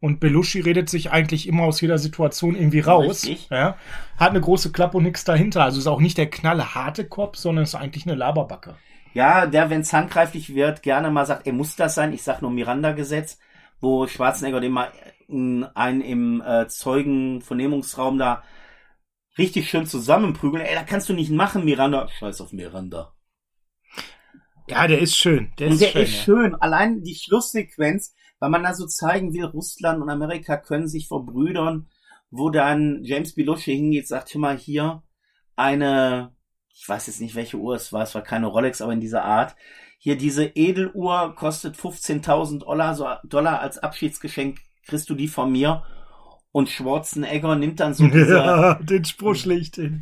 [0.00, 3.24] Und Belushi redet sich eigentlich immer aus jeder Situation irgendwie raus.
[3.24, 3.48] Richtig.
[3.50, 3.76] Ja,
[4.16, 5.64] hat eine große Klappe und nichts dahinter.
[5.64, 8.76] Also ist auch nicht der knalle harte Kopf, sondern ist eigentlich eine Laberbacke.
[9.12, 12.12] Ja, der, wenn es handgreiflich wird, gerne mal sagt, er muss das sein.
[12.12, 13.38] Ich sag nur Miranda-Gesetz,
[13.80, 14.92] wo Schwarzenegger den mal
[15.26, 18.44] in, einen im äh, Zeugenvernehmungsraum da
[19.36, 20.64] richtig schön zusammenprügeln.
[20.64, 22.08] Ey, da kannst du nicht machen, Miranda.
[22.08, 23.12] Scheiß auf Miranda.
[24.70, 25.52] Ja, der ist schön.
[25.58, 26.02] Der ist der schön.
[26.02, 26.22] ist ja.
[26.24, 26.54] schön.
[26.56, 31.88] Allein die Schlusssequenz, weil man da so zeigen will, Russland und Amerika können sich verbrüdern,
[32.30, 35.02] wo dann James Belushi hingeht, sagt, hör mal, hier
[35.56, 36.34] eine,
[36.72, 39.24] ich weiß jetzt nicht, welche Uhr es war, es war keine Rolex, aber in dieser
[39.24, 39.56] Art.
[39.98, 45.82] Hier diese Edeluhr kostet 15.000 Dollar, so Dollar als Abschiedsgeschenk, kriegst du die von mir.
[46.52, 50.00] Und Schwarzenegger nimmt dann so diese Ja, den Spruch schlicht hin.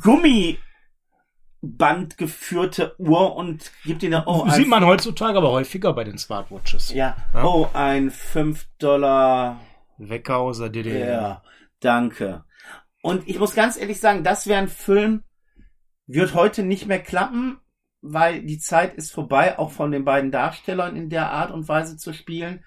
[1.61, 6.03] Gummiband geführte Uhr und gibt ihn dann, oh, ein Sieht man heutzutage aber häufiger bei
[6.03, 6.93] den Smartwatches.
[6.93, 7.15] Ja.
[7.33, 7.43] Ja.
[7.43, 9.59] Oh, ein 5 Dollar.
[9.97, 11.11] Wecker aus der DDR.
[11.11, 11.43] Ja,
[11.79, 12.43] danke.
[13.01, 15.23] Und ich muss ganz ehrlich sagen, das wäre ein Film,
[16.05, 17.57] wird heute nicht mehr klappen,
[18.01, 21.97] weil die Zeit ist vorbei, auch von den beiden Darstellern in der Art und Weise
[21.97, 22.63] zu spielen.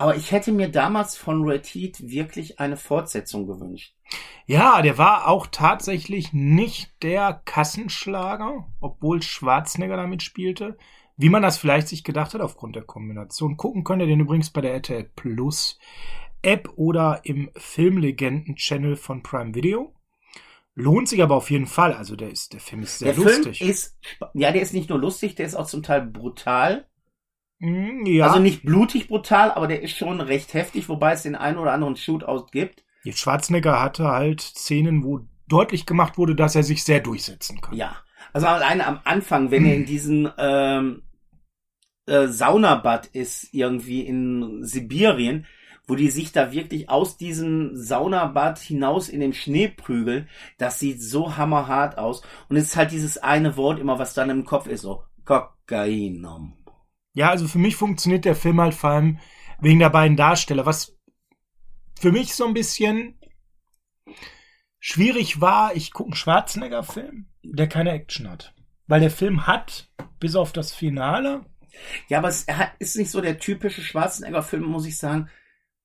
[0.00, 3.94] Aber ich hätte mir damals von Red Heat wirklich eine Fortsetzung gewünscht.
[4.46, 10.78] Ja, der war auch tatsächlich nicht der Kassenschlager, obwohl Schwarzenegger damit spielte.
[11.20, 13.58] wie man das vielleicht sich gedacht hat aufgrund der Kombination.
[13.58, 15.78] Gucken könnt ihr den übrigens bei der RTL Plus
[16.40, 19.94] App oder im Filmlegenden-Channel von Prime Video.
[20.74, 21.92] Lohnt sich aber auf jeden Fall.
[21.92, 23.58] Also der ist, der Film ist sehr der lustig.
[23.58, 23.98] Film ist,
[24.32, 26.86] ja, der ist nicht nur lustig, der ist auch zum Teil brutal.
[27.60, 28.26] Mm, ja.
[28.26, 31.72] Also nicht blutig brutal, aber der ist schon recht heftig, wobei es den einen oder
[31.72, 32.82] anderen Shootout gibt.
[33.04, 37.74] Jetzt Schwarzenegger hatte halt Szenen, wo deutlich gemacht wurde, dass er sich sehr durchsetzen kann.
[37.74, 37.96] Ja.
[38.32, 41.02] Also alleine am Anfang, wenn er in diesen ähm,
[42.06, 45.46] äh, Saunabad ist, irgendwie in Sibirien,
[45.86, 51.02] wo die sich da wirklich aus diesem Saunabad hinaus in den Schnee prügeln, das sieht
[51.02, 52.22] so hammerhart aus.
[52.48, 56.59] Und es ist halt dieses eine Wort immer, was dann im Kopf ist, so Kokainum.
[57.12, 59.18] Ja, also für mich funktioniert der Film halt vor allem
[59.60, 60.66] wegen der beiden Darsteller.
[60.66, 60.96] Was
[61.98, 63.18] für mich so ein bisschen
[64.78, 68.54] schwierig war, ich gucke einen Schwarzenegger-Film, der keine Action hat.
[68.86, 71.44] Weil der Film hat, bis auf das Finale.
[72.08, 72.46] Ja, aber es
[72.78, 75.28] ist nicht so der typische Schwarzenegger-Film, muss ich sagen,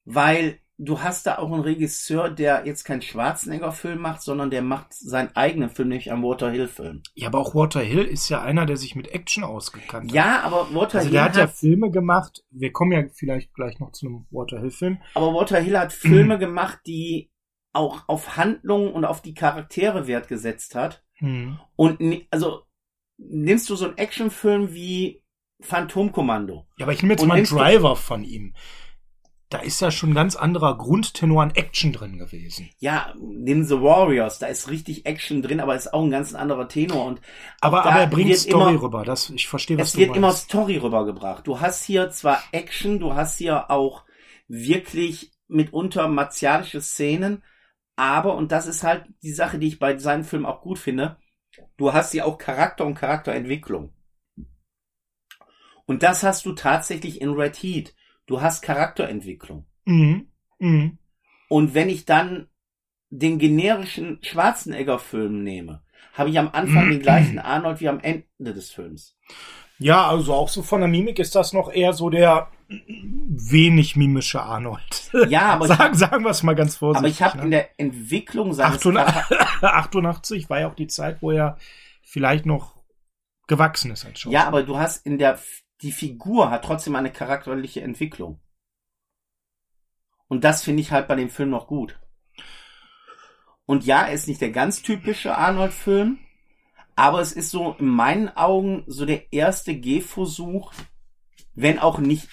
[0.05, 4.93] weil du hast da auch einen Regisseur, der jetzt keinen Schwarzenegger-Film macht, sondern der macht
[4.93, 7.03] seinen eigenen Film, nämlich einen Water Hill-Film.
[7.13, 10.15] Ja, aber auch Water Hill ist ja einer, der sich mit Action ausgekannt hat.
[10.15, 12.43] Ja, aber Water also Hill der hat, ja Filme gemacht.
[12.51, 15.01] Wir kommen ja vielleicht gleich noch zu einem Water Hill-Film.
[15.13, 17.31] Aber Water Hill hat Filme gemacht, die
[17.73, 21.03] auch auf Handlungen und auf die Charaktere Wert gesetzt hat.
[21.15, 21.59] Hm.
[21.75, 21.99] Und
[22.31, 22.63] also
[23.17, 25.23] nimmst du so einen Actionfilm wie
[25.61, 26.67] Phantomkommando.
[26.77, 28.53] Ja, aber ich nehme jetzt mal einen Driver von ihm.
[29.49, 32.69] Da ist ja schon ein ganz anderer Grundtenor an Action drin gewesen.
[32.79, 36.67] Ja, nimm The Warriors, da ist richtig Action drin, aber ist auch ein ganz anderer
[36.67, 37.21] Tenor und
[37.61, 39.03] Aber, aber er bringt Story immer- rüber.
[39.05, 40.45] Das, ich verstehe, was es du wird immer meinst.
[40.45, 41.45] Story rübergebracht.
[41.45, 44.03] Du hast hier zwar Action, du hast hier auch
[44.47, 47.43] wirklich mitunter martialische Szenen,
[47.95, 51.17] aber, und das ist halt die Sache, die ich bei seinen Filmen auch gut finde,
[51.77, 53.93] du hast hier auch Charakter und Charakterentwicklung.
[55.85, 57.94] Und das hast du tatsächlich in Red Heat.
[58.25, 59.65] Du hast Charakterentwicklung.
[59.85, 60.27] Mhm.
[60.59, 60.97] Mhm.
[61.49, 62.47] Und wenn ich dann
[63.09, 65.83] den generischen Schwarzenegger-Film nehme,
[66.13, 69.15] habe ich am Anfang den gleichen Arnold wie am Ende des Films.
[69.77, 74.41] Ja, also auch so von der Mimik ist das noch eher so der wenig mimische
[74.41, 75.11] Arnold.
[75.27, 77.11] Ja, aber ich, sagen, sagen wir es mal ganz aber vorsichtig.
[77.11, 77.43] ich habe ne?
[77.43, 81.57] in der Entwicklung seines 88, 88 war ja auch die Zeit, wo er
[82.01, 82.75] vielleicht noch
[83.47, 84.41] gewachsen ist als Schauspieler.
[84.41, 85.37] Ja, aber du hast in der
[85.81, 88.39] die Figur hat trotzdem eine charakterliche Entwicklung.
[90.27, 91.99] Und das finde ich halt bei dem Film noch gut.
[93.65, 96.19] Und ja, er ist nicht der ganz typische Arnold-Film,
[96.95, 100.73] aber es ist so in meinen Augen so der erste Gehversuch,
[101.53, 102.29] wenn auch nicht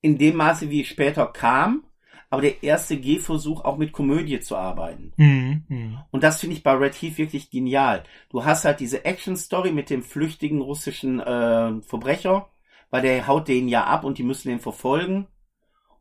[0.00, 1.87] in dem Maße, wie es später kam,
[2.30, 5.12] aber der erste Gehversuch auch mit Komödie zu arbeiten.
[5.16, 5.64] Mhm.
[5.68, 5.98] Mhm.
[6.10, 8.04] Und das finde ich bei Red Heat wirklich genial.
[8.28, 12.48] Du hast halt diese Action-Story mit dem flüchtigen russischen äh, Verbrecher,
[12.90, 15.26] weil der haut den ja ab und die müssen den verfolgen.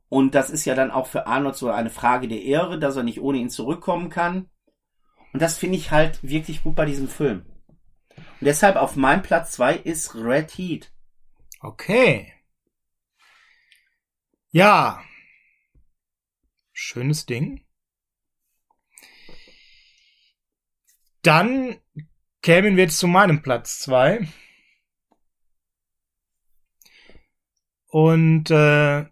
[0.09, 3.03] Und das ist ja dann auch für Arnold so eine Frage der Ehre, dass er
[3.03, 4.49] nicht ohne ihn zurückkommen kann.
[5.33, 7.45] Und das finde ich halt wirklich gut bei diesem Film.
[8.15, 10.91] Und deshalb auf meinem Platz zwei ist Red Heat.
[11.61, 12.33] Okay.
[14.51, 15.01] Ja.
[16.79, 17.65] Schönes Ding.
[21.23, 21.77] Dann
[22.43, 24.27] kämen wir jetzt zu meinem Platz zwei.
[27.87, 29.05] Und äh,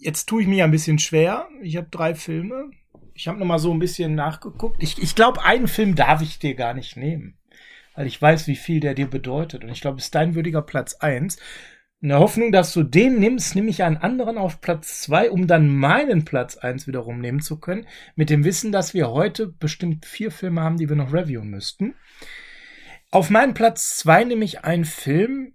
[0.00, 1.48] jetzt tue ich mir ein bisschen schwer.
[1.62, 2.72] Ich habe drei Filme.
[3.14, 4.82] Ich habe noch mal so ein bisschen nachgeguckt.
[4.82, 7.38] Ich, ich glaube, einen Film darf ich dir gar nicht nehmen,
[7.94, 9.62] weil ich weiß, wie viel der dir bedeutet.
[9.62, 11.38] Und ich glaube, es ist dein würdiger Platz eins.
[12.02, 15.46] In der Hoffnung, dass du den nimmst, nehme ich einen anderen auf Platz zwei, um
[15.46, 17.86] dann meinen Platz eins wiederum nehmen zu können.
[18.16, 21.94] Mit dem Wissen, dass wir heute bestimmt vier Filme haben, die wir noch reviewen müssten.
[23.10, 25.54] Auf meinen Platz zwei nehme ich einen Film,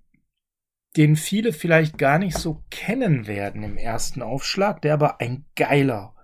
[0.98, 6.16] den viele vielleicht gar nicht so kennen werden im ersten Aufschlag, der aber ein geiler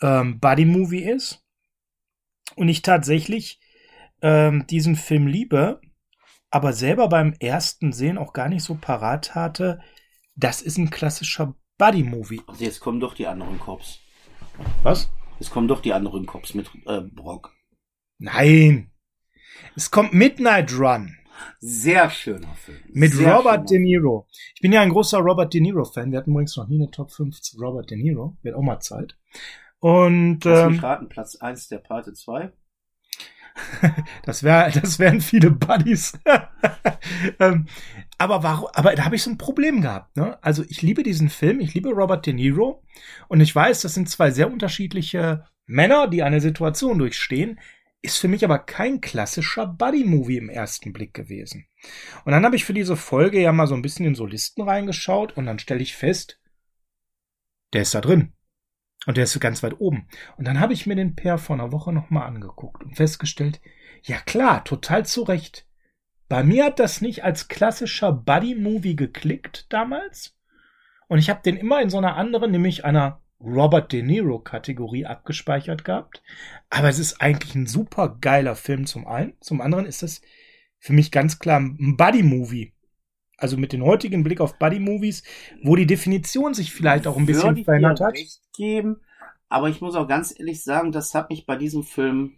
[0.00, 1.44] ähm, Buddy-Movie ist.
[2.54, 3.60] Und ich tatsächlich
[4.22, 5.80] ähm, diesen Film liebe,
[6.54, 9.80] aber selber beim ersten Sehen auch gar nicht so parat hatte,
[10.36, 12.42] das ist ein klassischer Buddy-Movie.
[12.46, 13.98] Also jetzt kommen doch die anderen Cops.
[14.84, 15.10] Was?
[15.40, 17.52] Jetzt kommen doch die anderen Cops mit äh, Brock.
[18.18, 18.92] Nein.
[19.74, 21.16] Es kommt Midnight Run
[21.58, 22.78] Sehr schöner Film.
[22.92, 23.80] mit Sehr Robert De.
[23.80, 24.28] Niro.
[24.54, 26.12] Ich bin ja ein großer Robert De Niro-Fan.
[26.12, 28.36] Wir hatten übrigens noch nie eine Top 5 zu Robert De Niro.
[28.42, 29.16] Wird auch mal Zeit.
[29.80, 32.52] Und Lass ähm, mich raten, Platz 1 der Pate 2.
[34.24, 36.18] Das wär, das wären viele Buddies.
[37.40, 37.66] ähm,
[38.18, 40.16] aber warum, aber da habe ich so ein Problem gehabt.
[40.16, 40.38] Ne?
[40.42, 42.82] Also ich liebe diesen Film, ich liebe Robert De Niro
[43.28, 47.60] und ich weiß, das sind zwei sehr unterschiedliche Männer, die eine Situation durchstehen.
[48.02, 51.66] Ist für mich aber kein klassischer Buddy-Movie im ersten Blick gewesen.
[52.26, 54.62] Und dann habe ich für diese Folge ja mal so ein bisschen in so Listen
[54.62, 56.38] reingeschaut und dann stelle ich fest,
[57.72, 58.34] der ist da drin.
[59.06, 60.08] Und der ist ganz weit oben.
[60.36, 63.60] Und dann habe ich mir den Pair vor einer Woche nochmal angeguckt und festgestellt,
[64.02, 65.66] ja klar, total zu Recht.
[66.28, 70.36] Bei mir hat das nicht als klassischer Buddy-Movie geklickt damals.
[71.08, 75.04] Und ich habe den immer in so einer anderen, nämlich einer Robert De Niro Kategorie
[75.04, 76.22] abgespeichert gehabt.
[76.70, 79.34] Aber es ist eigentlich ein super geiler Film zum einen.
[79.40, 80.22] Zum anderen ist es
[80.78, 82.72] für mich ganz klar ein Buddy-Movie.
[83.36, 85.24] Also mit dem heutigen Blick auf Buddy-Movies,
[85.62, 88.14] wo die Definition sich vielleicht auch ein bisschen verändert hat.
[88.14, 89.00] recht geben,
[89.48, 92.36] aber ich muss auch ganz ehrlich sagen, das hat mich bei diesem Film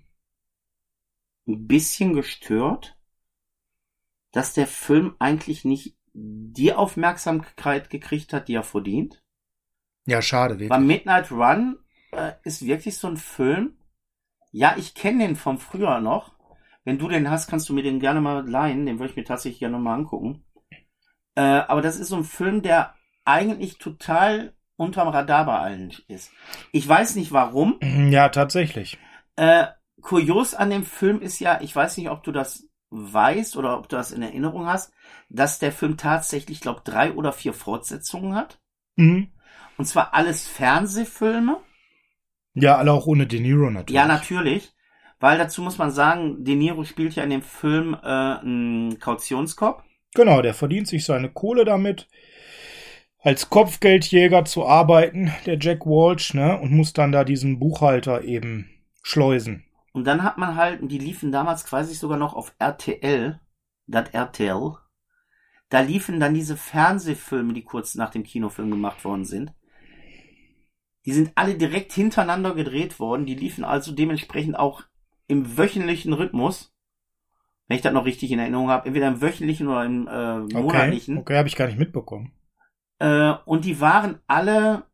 [1.47, 2.99] ein bisschen gestört,
[4.33, 9.23] dass der Film eigentlich nicht die Aufmerksamkeit gekriegt hat, die er verdient.
[10.07, 10.87] Ja, schade, Bei wirklich.
[10.87, 11.79] Midnight Run
[12.13, 13.77] äh, ist wirklich so ein Film.
[14.53, 16.35] Ja, ich kenne den vom früher noch.
[16.85, 18.87] Wenn du den hast, kannst du mir den gerne mal leihen.
[18.87, 20.46] Den würde ich mir tatsächlich gerne mal angucken.
[21.37, 22.95] Äh, aber das ist so ein Film, der
[23.25, 26.33] eigentlich total unterm Radar bei allen ist.
[26.73, 27.79] Ich weiß nicht warum.
[28.11, 28.99] Ja, tatsächlich.
[29.37, 29.67] Äh,
[30.01, 33.89] kurios an dem Film ist ja, ich weiß nicht, ob du das weißt oder ob
[33.89, 34.93] du das in Erinnerung hast,
[35.29, 38.61] dass der Film tatsächlich, glaube drei oder vier Fortsetzungen hat.
[38.97, 39.33] Mhm.
[39.77, 41.59] Und zwar alles Fernsehfilme.
[42.55, 43.95] Ja, alle auch ohne De Niro natürlich.
[43.95, 44.73] Ja, natürlich.
[45.19, 49.83] Weil dazu muss man sagen, De Niro spielt ja in dem Film äh, einen Kautionskopf.
[50.17, 52.09] Genau, der verdient sich seine Kohle damit,
[53.21, 58.71] als Kopfgeldjäger zu arbeiten, der Jack Walsh, ne, und muss dann da diesen Buchhalter eben
[59.03, 59.67] schleusen.
[59.93, 63.39] Und dann hat man halt, die liefen damals quasi sogar noch auf RTL,
[63.87, 64.77] das RTL.
[65.69, 69.53] Da liefen dann diese Fernsehfilme, die kurz nach dem Kinofilm gemacht worden sind.
[71.05, 73.27] Die sind alle direkt hintereinander gedreht worden.
[73.27, 74.83] Die liefen also dementsprechend auch
[75.27, 76.75] im wöchentlichen Rhythmus.
[77.69, 78.87] Wenn ich das noch richtig in Erinnerung habe.
[78.87, 81.19] Entweder im wöchentlichen oder im äh, Okay, monatlichen.
[81.19, 82.33] okay, habe ich gar nicht mitbekommen.
[82.99, 84.85] Äh, und die waren alle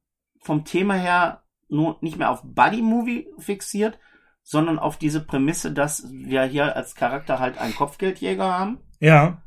[0.40, 3.98] vom Thema her nur nicht mehr auf Buddy-Movie fixiert,
[4.42, 8.78] sondern auf diese Prämisse, dass wir hier als Charakter halt einen Kopfgeldjäger haben.
[9.00, 9.42] Ja,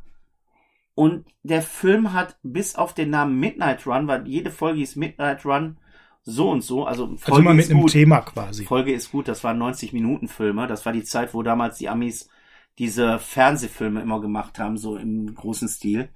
[0.94, 5.46] Und der Film hat bis auf den Namen Midnight Run, weil jede Folge ist Midnight
[5.46, 5.78] Run
[6.24, 7.92] so und so, also Folge also immer mit ist einem gut.
[7.92, 8.66] Thema quasi.
[8.66, 10.66] Folge ist gut, das waren 90 Minuten Filme.
[10.68, 12.30] Das war die Zeit, wo damals die Amis
[12.78, 16.10] diese Fernsehfilme immer gemacht haben, so im großen Stil.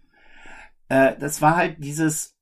[0.89, 2.37] Äh, das war halt dieses,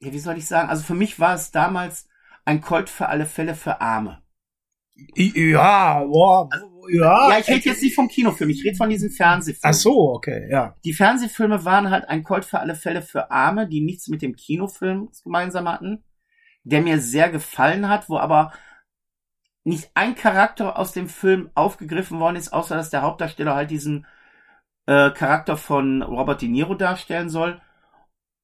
[0.00, 0.68] ja, wie soll ich sagen?
[0.68, 2.08] Also für mich war es damals
[2.44, 4.22] ein Colt für alle Fälle für Arme.
[5.14, 6.48] Ja, boah,
[6.90, 7.30] ja.
[7.30, 9.74] ja, ich rede jetzt nicht vom Kinofilm, ich rede von diesen Fernsehfilmen.
[9.74, 10.76] Ach so, okay, ja.
[10.84, 14.36] Die Fernsehfilme waren halt ein Colt für alle Fälle für Arme, die nichts mit dem
[14.36, 16.04] Kinofilm gemeinsam hatten,
[16.64, 18.52] der mir sehr gefallen hat, wo aber
[19.64, 24.06] nicht ein Charakter aus dem Film aufgegriffen worden ist, außer dass der Hauptdarsteller halt diesen
[24.86, 27.60] äh, Charakter von Robert De Niro darstellen soll.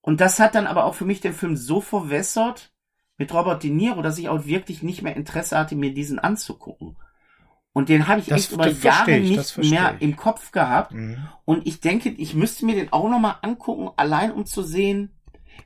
[0.00, 2.72] Und das hat dann aber auch für mich den Film so verwässert
[3.16, 6.96] mit Robert De Niro, dass ich auch wirklich nicht mehr Interesse hatte, mir diesen anzugucken.
[7.72, 10.02] Und den habe ich Das- echt über Jahre ich, nicht mehr ich.
[10.02, 10.92] im Kopf gehabt.
[10.92, 11.28] Mhm.
[11.44, 15.10] Und ich denke, ich müsste mir den auch nochmal angucken, allein um zu sehen,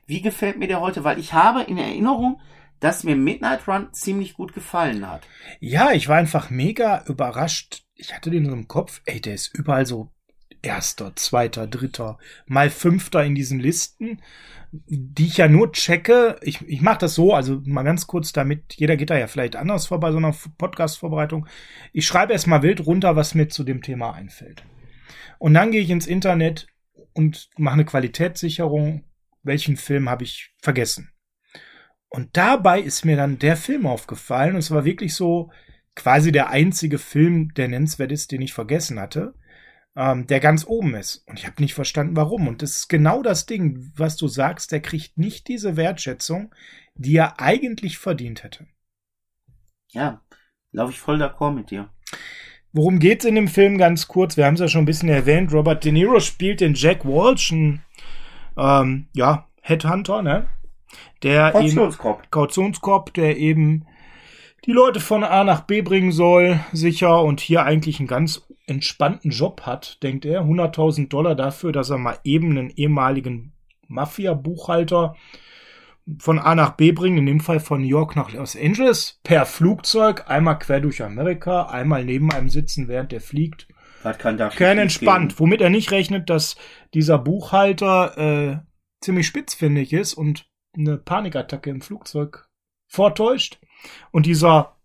[0.07, 2.41] wie gefällt mir der heute, weil ich habe in Erinnerung,
[2.83, 5.25] dass mir Midnight Run ziemlich gut gefallen hat.
[5.61, 7.85] Ja, ich war einfach mega überrascht.
[7.95, 10.11] Ich hatte den so im Kopf, ey, der ist überall so
[10.61, 14.21] erster, zweiter, dritter, mal fünfter in diesen Listen,
[14.71, 16.37] die ich ja nur checke.
[16.41, 19.55] Ich, ich mache das so, also mal ganz kurz damit, jeder geht da ja vielleicht
[19.55, 21.47] anders vor bei so einer Podcast-Vorbereitung.
[21.93, 24.65] Ich schreibe erst mal wild runter, was mir zu dem Thema einfällt.
[25.39, 26.67] Und dann gehe ich ins Internet
[27.13, 29.05] und mache eine Qualitätssicherung,
[29.41, 31.12] welchen Film habe ich vergessen.
[32.15, 35.51] Und dabei ist mir dann der Film aufgefallen und es war wirklich so
[35.95, 39.33] quasi der einzige Film, der nennenswert ist, den ich vergessen hatte,
[39.95, 41.27] ähm, der ganz oben ist.
[41.27, 42.47] Und ich habe nicht verstanden, warum.
[42.47, 46.53] Und das ist genau das Ding, was du sagst, der kriegt nicht diese Wertschätzung,
[46.93, 48.67] die er eigentlich verdient hätte.
[49.89, 50.21] Ja,
[50.71, 51.89] laufe ich voll d'accord mit dir.
[52.73, 54.37] Worum geht's in dem Film ganz kurz?
[54.37, 55.51] Wir haben es ja schon ein bisschen erwähnt.
[55.51, 60.47] Robert De Niro spielt den Jack Walsh, ähm, ja, Headhunter, ne?
[61.23, 62.21] Der eben Portionskopf.
[62.31, 63.85] Kautionskorb, der eben
[64.65, 69.31] die Leute von A nach B bringen soll, sicher und hier eigentlich einen ganz entspannten
[69.31, 70.43] Job hat, denkt er.
[70.43, 73.53] 100.000 Dollar dafür, dass er mal eben einen ehemaligen
[73.87, 75.15] Mafia-Buchhalter
[76.19, 79.45] von A nach B bringt, in dem Fall von New York nach Los Angeles, per
[79.45, 83.67] Flugzeug, einmal quer durch Amerika, einmal neben einem sitzen, während der fliegt.
[84.03, 86.57] Das kann da Kein entspannt, womit er nicht rechnet, dass
[86.93, 88.57] dieser Buchhalter äh,
[89.01, 92.49] ziemlich spitzfindig ist und eine Panikattacke im Flugzeug
[92.87, 93.59] vortäuscht.
[94.11, 94.77] Und dieser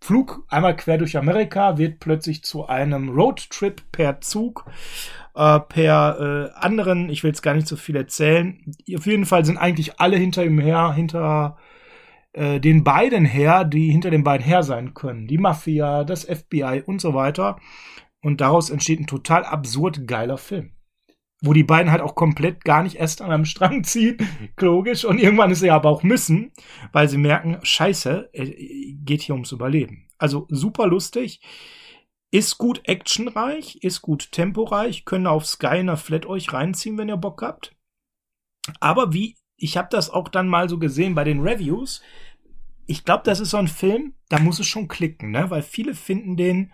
[0.00, 4.66] Flug einmal quer durch Amerika wird plötzlich zu einem Roadtrip per Zug,
[5.34, 8.60] äh, per äh, anderen, ich will jetzt gar nicht so viel erzählen.
[8.94, 11.56] Auf jeden Fall sind eigentlich alle hinter ihm her, hinter
[12.32, 15.26] äh, den beiden her, die hinter den beiden her sein können.
[15.26, 17.58] Die Mafia, das FBI und so weiter.
[18.20, 20.75] Und daraus entsteht ein total absurd geiler Film.
[21.42, 24.16] Wo die beiden halt auch komplett gar nicht erst an einem Strang ziehen,
[24.58, 25.04] logisch.
[25.04, 26.52] Und irgendwann ist sie aber auch müssen,
[26.92, 30.08] weil sie merken, scheiße, geht hier ums Überleben.
[30.18, 31.40] Also super lustig.
[32.30, 37.08] Ist gut actionreich, ist gut temporeich, können auf Sky in der Flat euch reinziehen, wenn
[37.08, 37.76] ihr Bock habt.
[38.80, 42.02] Aber wie, ich habe das auch dann mal so gesehen bei den Reviews.
[42.86, 45.50] Ich glaube, das ist so ein Film, da muss es schon klicken, ne?
[45.50, 46.72] Weil viele finden den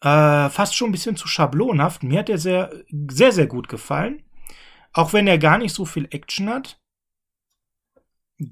[0.00, 2.02] äh, fast schon ein bisschen zu schablonhaft.
[2.02, 2.70] Mir hat er sehr,
[3.10, 4.22] sehr, sehr gut gefallen.
[4.92, 6.80] Auch wenn er gar nicht so viel Action hat.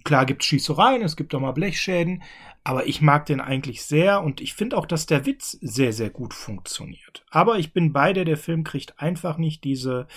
[0.04, 2.24] Klar gibt's Schießereien, es gibt auch mal Blechschäden,
[2.64, 6.10] aber ich mag den eigentlich sehr und ich finde auch, dass der Witz sehr, sehr
[6.10, 7.24] gut funktioniert.
[7.30, 10.08] Aber ich bin bei der, der Film kriegt einfach nicht diese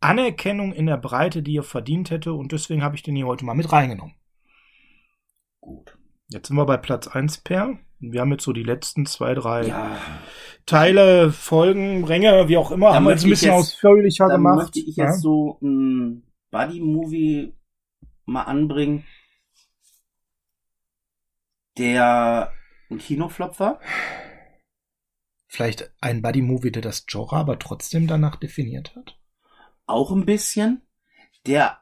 [0.00, 3.46] Anerkennung in der Breite, die er verdient hätte und deswegen habe ich den hier heute
[3.46, 4.14] mal mit reingenommen.
[5.62, 5.96] Gut.
[6.28, 7.78] Jetzt sind wir bei Platz 1 Per.
[8.00, 9.98] Wir haben jetzt so die letzten zwei, drei ja.
[10.66, 14.36] Teile, Folgen, Ränge, wie auch immer, da haben wir jetzt ein bisschen jetzt, ausführlicher da
[14.36, 14.56] gemacht.
[14.56, 17.54] möchte ich jetzt so ein Buddy-Movie
[18.24, 19.04] mal anbringen,
[21.76, 22.52] der
[22.90, 23.80] ein Kinoflop war.
[25.46, 29.18] Vielleicht ein Buddy-Movie, der das Genre aber trotzdem danach definiert hat?
[29.86, 30.82] Auch ein bisschen.
[31.46, 31.78] Der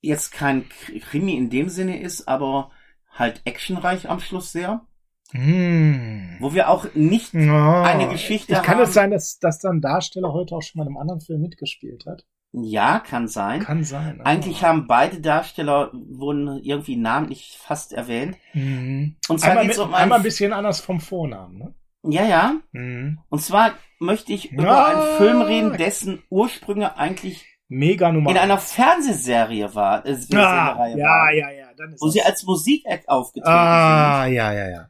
[0.00, 2.70] jetzt kein Krimi in dem Sinne ist, aber
[3.10, 4.86] halt actionreich am Schluss sehr.
[5.32, 6.36] Mm.
[6.40, 7.38] Wo wir auch nicht oh.
[7.38, 8.64] eine Geschichte haben.
[8.64, 11.40] Kann es sein, dass, dass dann Darsteller heute auch schon mal in einem anderen Film
[11.42, 12.24] mitgespielt hat?
[12.52, 13.60] Ja, kann sein.
[13.60, 14.22] Kann sein.
[14.22, 18.36] Eigentlich haben beide Darsteller wurden irgendwie namentlich fast erwähnt.
[18.54, 19.16] Mhm.
[19.28, 21.74] Und zwar einmal, mit, um einmal ein bisschen anders vom Vornamen, ne?
[22.04, 22.54] Ja, ja.
[22.72, 23.18] Mhm.
[23.28, 24.86] Und zwar möchte ich über ah.
[24.86, 30.06] einen Film reden, dessen Ursprünge eigentlich mega Nummer in einer Fernsehserie war.
[30.06, 34.32] Äh, ah, ja, war, ja, ja, Dann ist wo sie als Musik-Act aufgetreten ah, sind.
[34.32, 34.88] Ah, ja, ja, ja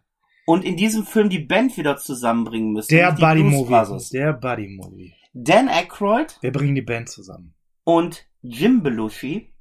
[0.49, 2.88] und in diesem Film die Band wieder zusammenbringen müssen.
[2.88, 4.09] Der Buddy Movie.
[4.12, 5.12] Der Buddy Movie.
[5.34, 6.38] Dan Aykroyd.
[6.40, 7.55] Wir bringen die Band zusammen.
[7.84, 9.53] Und Jim Belushi.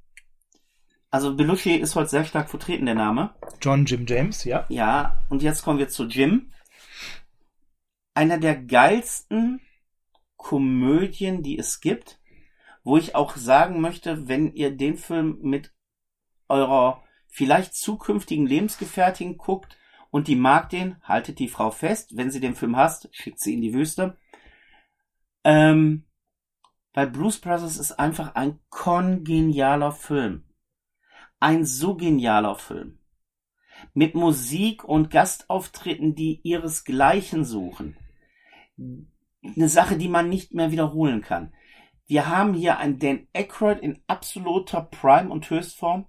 [1.10, 3.34] Also Belushi ist heute sehr stark vertreten, der Name.
[3.60, 4.64] John Jim James, ja.
[4.70, 6.52] Ja, und jetzt kommen wir zu Jim.
[8.14, 9.60] Einer der geilsten
[10.38, 12.18] Komödien, die es gibt,
[12.82, 15.74] wo ich auch sagen möchte, wenn ihr den Film mit
[16.48, 19.76] eurer vielleicht zukünftigen Lebensgefährtin guckt,
[20.10, 23.54] und die mag den, haltet die Frau fest, wenn sie den Film hasst, schickt sie
[23.54, 24.16] in die Wüste.
[25.44, 26.04] Ähm,
[26.94, 30.44] weil Blues Brothers ist einfach ein kongenialer Film.
[31.38, 32.98] Ein so genialer Film.
[33.94, 37.96] Mit Musik und Gastauftritten, die ihresgleichen suchen.
[38.76, 41.52] Eine Sache, die man nicht mehr wiederholen kann.
[42.08, 46.06] Wir haben hier einen Dan Aykroyd in absoluter Prime und Höchstform.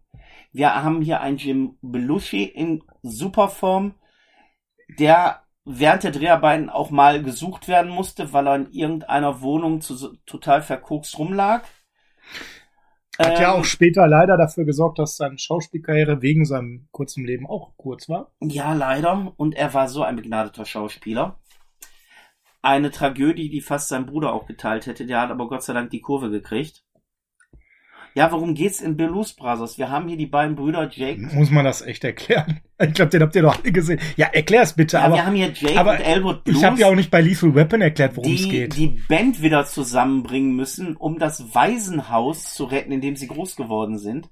[0.53, 3.95] Wir haben hier einen Jim Belushi in Superform,
[4.97, 10.15] der während der Dreharbeiten auch mal gesucht werden musste, weil er in irgendeiner Wohnung zu,
[10.25, 11.63] total verkokst rumlag.
[13.19, 17.45] Hat ähm, ja auch später leider dafür gesorgt, dass seine Schauspielkarriere wegen seinem kurzen Leben
[17.45, 18.31] auch kurz war.
[18.39, 19.33] Ja, leider.
[19.35, 21.37] Und er war so ein begnadeter Schauspieler.
[22.61, 25.05] Eine Tragödie, die fast sein Bruder auch geteilt hätte.
[25.05, 26.83] Der hat aber Gott sei Dank die Kurve gekriegt.
[28.15, 29.77] Ja, worum geht's in Blues Brothers?
[29.77, 31.21] Wir haben hier die beiden Brüder Jake.
[31.21, 32.61] Muss man das echt erklären?
[32.81, 33.99] Ich glaube, den habt ihr doch alle gesehen.
[34.15, 34.95] Ja, erklär's bitte.
[34.95, 36.59] Ja, aber, wir haben hier Jake aber und Elwood Blues.
[36.59, 38.77] Ich habe ja auch nicht bei Lethal Weapon erklärt, worum es geht.
[38.77, 43.97] Die Band wieder zusammenbringen müssen, um das Waisenhaus zu retten, in dem sie groß geworden
[43.97, 44.29] sind.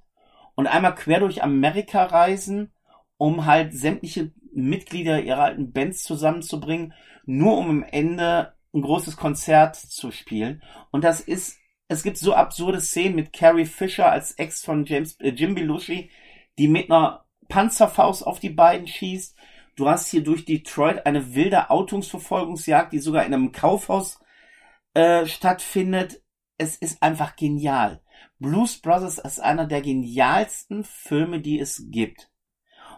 [0.56, 2.72] Und einmal quer durch Amerika reisen,
[3.18, 6.94] um halt sämtliche Mitglieder ihrer alten Bands zusammenzubringen,
[7.28, 10.64] nur um am Ende ein großes Konzert zu spielen.
[10.92, 11.58] Und das ist
[11.88, 16.12] es gibt so absurde Szenen mit Carrie Fisher als Ex von James, äh, Jim Belushi,
[16.58, 19.36] die mit einer Panzerfaust auf die beiden schießt.
[19.76, 24.20] Du hast hier durch Detroit eine wilde Autosverfolgungsjagd, die sogar in einem Kaufhaus
[24.96, 26.22] äh, stattfindet.
[26.58, 28.02] Es ist einfach genial.
[28.40, 32.32] Blues Brothers ist einer der genialsten Filme, die es gibt.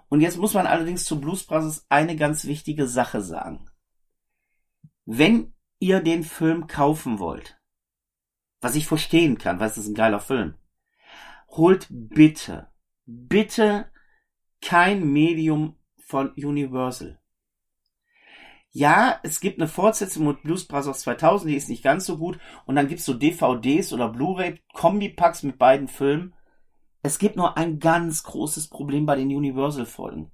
[0.07, 3.69] Und jetzt muss man allerdings zu Blues Brothers eine ganz wichtige Sache sagen.
[5.11, 7.59] Wenn ihr den Film kaufen wollt,
[8.61, 10.53] was ich verstehen kann, weil es ist ein geiler Film.
[11.47, 12.67] Holt bitte,
[13.07, 13.91] bitte
[14.61, 17.19] kein Medium von Universal.
[18.69, 22.37] Ja, es gibt eine Fortsetzung mit Blues Brothers 2000, die ist nicht ganz so gut.
[22.67, 26.35] Und dann gibt's so DVDs oder Blu-ray Kombipacks mit beiden Filmen.
[27.01, 30.31] Es gibt nur ein ganz großes Problem bei den Universal-Folgen.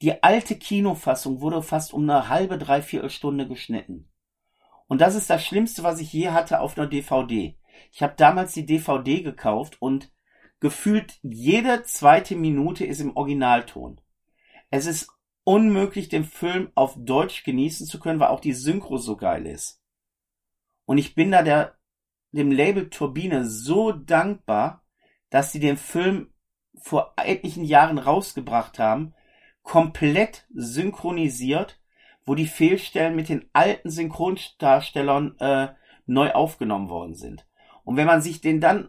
[0.00, 4.08] Die alte Kinofassung wurde fast um eine halbe, dreiviertel Stunde geschnitten.
[4.86, 7.58] Und das ist das Schlimmste, was ich je hatte auf einer DVD.
[7.92, 10.12] Ich habe damals die DVD gekauft und
[10.60, 14.00] gefühlt jede zweite Minute ist im Originalton.
[14.70, 15.08] Es ist
[15.44, 19.82] unmöglich, den Film auf Deutsch genießen zu können, weil auch die Synchro so geil ist.
[20.84, 21.76] Und ich bin da der,
[22.32, 24.84] dem Label Turbine so dankbar,
[25.30, 26.32] dass sie den Film
[26.80, 29.14] vor etlichen Jahren rausgebracht haben,
[29.68, 31.78] komplett synchronisiert,
[32.24, 35.68] wo die Fehlstellen mit den alten Synchrondarstellern äh,
[36.06, 37.46] neu aufgenommen worden sind.
[37.84, 38.88] Und wenn man sich den dann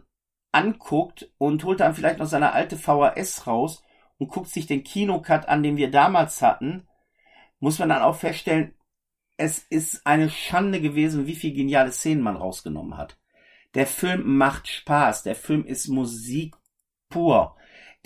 [0.52, 3.84] anguckt und holt dann vielleicht noch seine alte VHS raus
[4.16, 6.88] und guckt sich den Kinocut an, den wir damals hatten,
[7.58, 8.74] muss man dann auch feststellen,
[9.36, 13.18] es ist eine Schande gewesen, wie viel geniale Szenen man rausgenommen hat.
[13.74, 16.56] Der Film macht Spaß, der Film ist Musik
[17.10, 17.54] pur,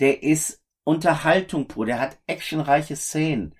[0.01, 3.55] der ist Unterhaltung pur, der hat actionreiche Szenen.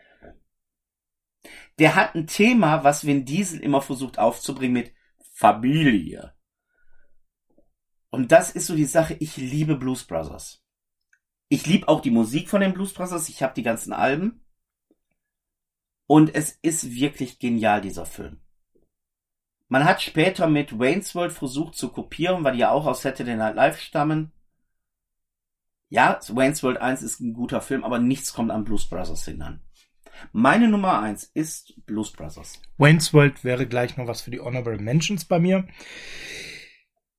[1.80, 4.94] Der hat ein Thema, was Vin Diesel immer versucht aufzubringen mit
[5.34, 6.34] Familie.
[8.10, 10.64] Und das ist so die Sache, ich liebe Blues Brothers.
[11.50, 14.46] Ich liebe auch die Musik von den Blues Brothers, ich habe die ganzen Alben.
[16.08, 18.40] Und es ist wirklich genial, dieser Film.
[19.68, 23.36] Man hat später mit Wayne's World versucht zu kopieren, weil die ja auch aus Saturday
[23.36, 24.32] Night Live stammen.
[25.90, 29.62] Ja, Wayne's World 1 ist ein guter Film, aber nichts kommt an Blues Brothers hinan.
[30.32, 32.62] Meine Nummer 1 ist Blues Brothers.
[32.78, 35.68] Wayne's World wäre gleich noch was für die Honorable Mentions bei mir.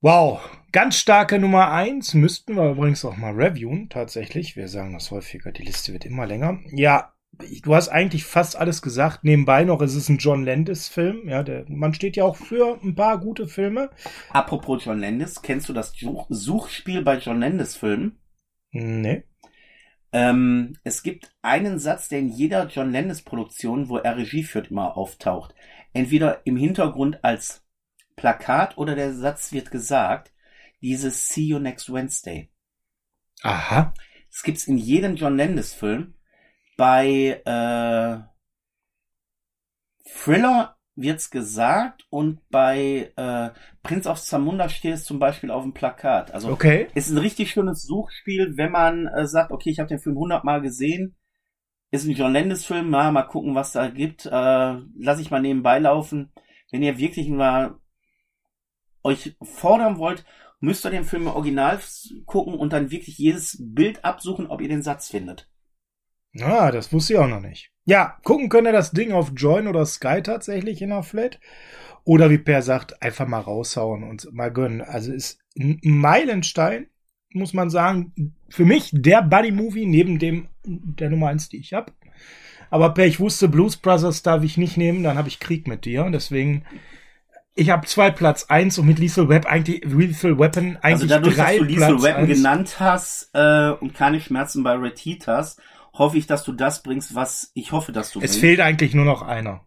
[0.00, 0.40] Wow,
[0.72, 2.14] ganz starke Nummer 1.
[2.14, 4.56] Müssten wir übrigens auch mal reviewen, tatsächlich.
[4.56, 6.58] Wir sagen das häufiger, die Liste wird immer länger.
[6.72, 9.24] Ja, du hast eigentlich fast alles gesagt.
[9.24, 11.28] Nebenbei noch, es ist ein John Landis-Film.
[11.28, 13.90] Ja, der, man steht ja auch für ein paar gute Filme.
[14.30, 15.92] Apropos John Landis, kennst du das
[16.28, 18.18] Suchspiel bei John Landis-Filmen?
[18.70, 19.24] Nee.
[20.12, 24.96] Ähm, es gibt einen Satz, der in jeder John Landis-Produktion, wo er Regie führt, immer
[24.96, 25.54] auftaucht.
[25.92, 27.64] Entweder im Hintergrund als
[28.16, 30.32] Plakat oder der Satz wird gesagt,
[30.80, 32.50] dieses See you next Wednesday.
[33.42, 33.92] Aha.
[34.30, 36.14] Das gibt's in jedem John Landis-Film
[36.76, 38.18] bei äh,
[40.08, 43.50] Thriller wird's gesagt und bei äh,
[43.82, 46.32] Prince of Zamunda steht es zum Beispiel auf dem Plakat.
[46.32, 46.88] Also okay.
[46.94, 50.62] ist ein richtig schönes Suchspiel, wenn man äh, sagt, okay, ich habe den Film hundertmal
[50.62, 51.16] gesehen,
[51.90, 55.40] ist ein John Landis Film, na, mal gucken, was da gibt, äh, lass ich mal
[55.40, 56.32] nebenbei laufen.
[56.70, 57.78] Wenn ihr wirklich mal
[59.04, 60.24] euch fordern wollt,
[60.60, 61.78] müsst ihr den Film im Original
[62.24, 65.48] gucken und dann wirklich jedes Bild absuchen, ob ihr den Satz findet.
[66.40, 67.70] Ah, das wusste ich auch noch nicht.
[67.86, 71.38] Ja, gucken könnt ihr das Ding auf Join oder Sky tatsächlich in der Flat.
[72.04, 74.80] Oder wie Per sagt, einfach mal raushauen und mal gönnen.
[74.80, 76.88] Also ist ein Meilenstein,
[77.32, 78.34] muss man sagen.
[78.48, 81.92] Für mich der Buddy-Movie neben dem der Nummer eins, die ich habe.
[82.70, 85.84] Aber Per, ich wusste, Blues Brothers darf ich nicht nehmen, dann habe ich Krieg mit
[85.84, 86.08] dir.
[86.12, 86.64] Deswegen
[87.56, 91.34] ich habe zwei Platz eins und mit Lethal Weapon eigentlich Lethal Weapon eigentlich also dadurch,
[91.34, 92.36] drei dass du Lethal Platz Weapon eins.
[92.36, 95.60] genannt hast äh, und keine Schmerzen bei Red Heat hast,
[95.98, 98.34] hoffe ich, dass du das bringst, was ich hoffe, dass du es bringst.
[98.36, 99.64] Es fehlt eigentlich nur noch einer.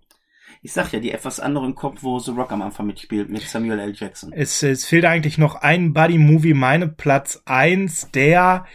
[0.62, 3.80] Ich sag ja, die etwas anderen Kopf, wo The Rock am Anfang mitspielt, mit Samuel
[3.80, 3.94] L.
[3.96, 4.34] Jackson.
[4.34, 8.66] Es, es fehlt eigentlich noch ein Buddy-Movie, meine Platz eins, der,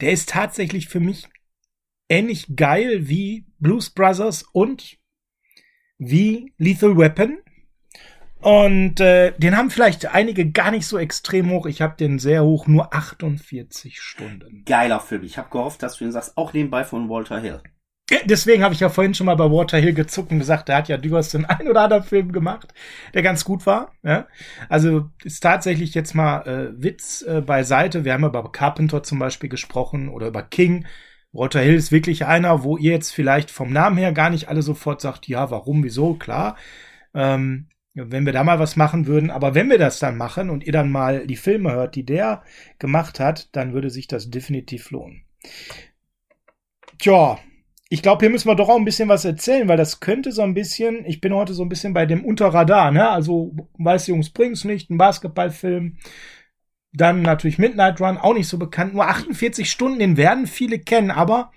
[0.00, 1.28] der ist tatsächlich für mich
[2.08, 4.98] ähnlich geil wie Blues Brothers und
[5.98, 7.38] wie Lethal Weapon.
[8.44, 11.64] Und äh, den haben vielleicht einige gar nicht so extrem hoch.
[11.64, 14.64] Ich habe den sehr hoch, nur 48 Stunden.
[14.66, 15.22] Geiler Film.
[15.22, 17.62] Ich habe gehofft, dass du ihn sagst, auch nebenbei von Walter Hill.
[18.26, 20.88] Deswegen habe ich ja vorhin schon mal bei Walter Hill gezuckt und gesagt, der hat
[20.88, 22.74] ja durchaus den ein oder anderen Film gemacht,
[23.14, 23.92] der ganz gut war.
[24.02, 24.26] Ja?
[24.68, 28.04] Also ist tatsächlich jetzt mal äh, Witz äh, beiseite.
[28.04, 30.84] Wir haben über Carpenter zum Beispiel gesprochen oder über King.
[31.32, 34.60] Walter Hill ist wirklich einer, wo ihr jetzt vielleicht vom Namen her gar nicht alle
[34.60, 36.58] sofort sagt, ja, warum, wieso, klar.
[37.14, 39.30] Ähm, wenn wir da mal was machen würden.
[39.30, 42.42] Aber wenn wir das dann machen und ihr dann mal die Filme hört, die der
[42.78, 45.24] gemacht hat, dann würde sich das definitiv lohnen.
[46.98, 47.38] Tja,
[47.88, 50.42] ich glaube, hier müssen wir doch auch ein bisschen was erzählen, weil das könnte so
[50.42, 53.08] ein bisschen, ich bin heute so ein bisschen bei dem Unterradar, ne?
[53.08, 55.98] Also, weiß Jungs bringt's nicht, ein Basketballfilm.
[56.92, 58.94] Dann natürlich Midnight Run, auch nicht so bekannt.
[58.94, 61.52] Nur 48 Stunden, den werden viele kennen, aber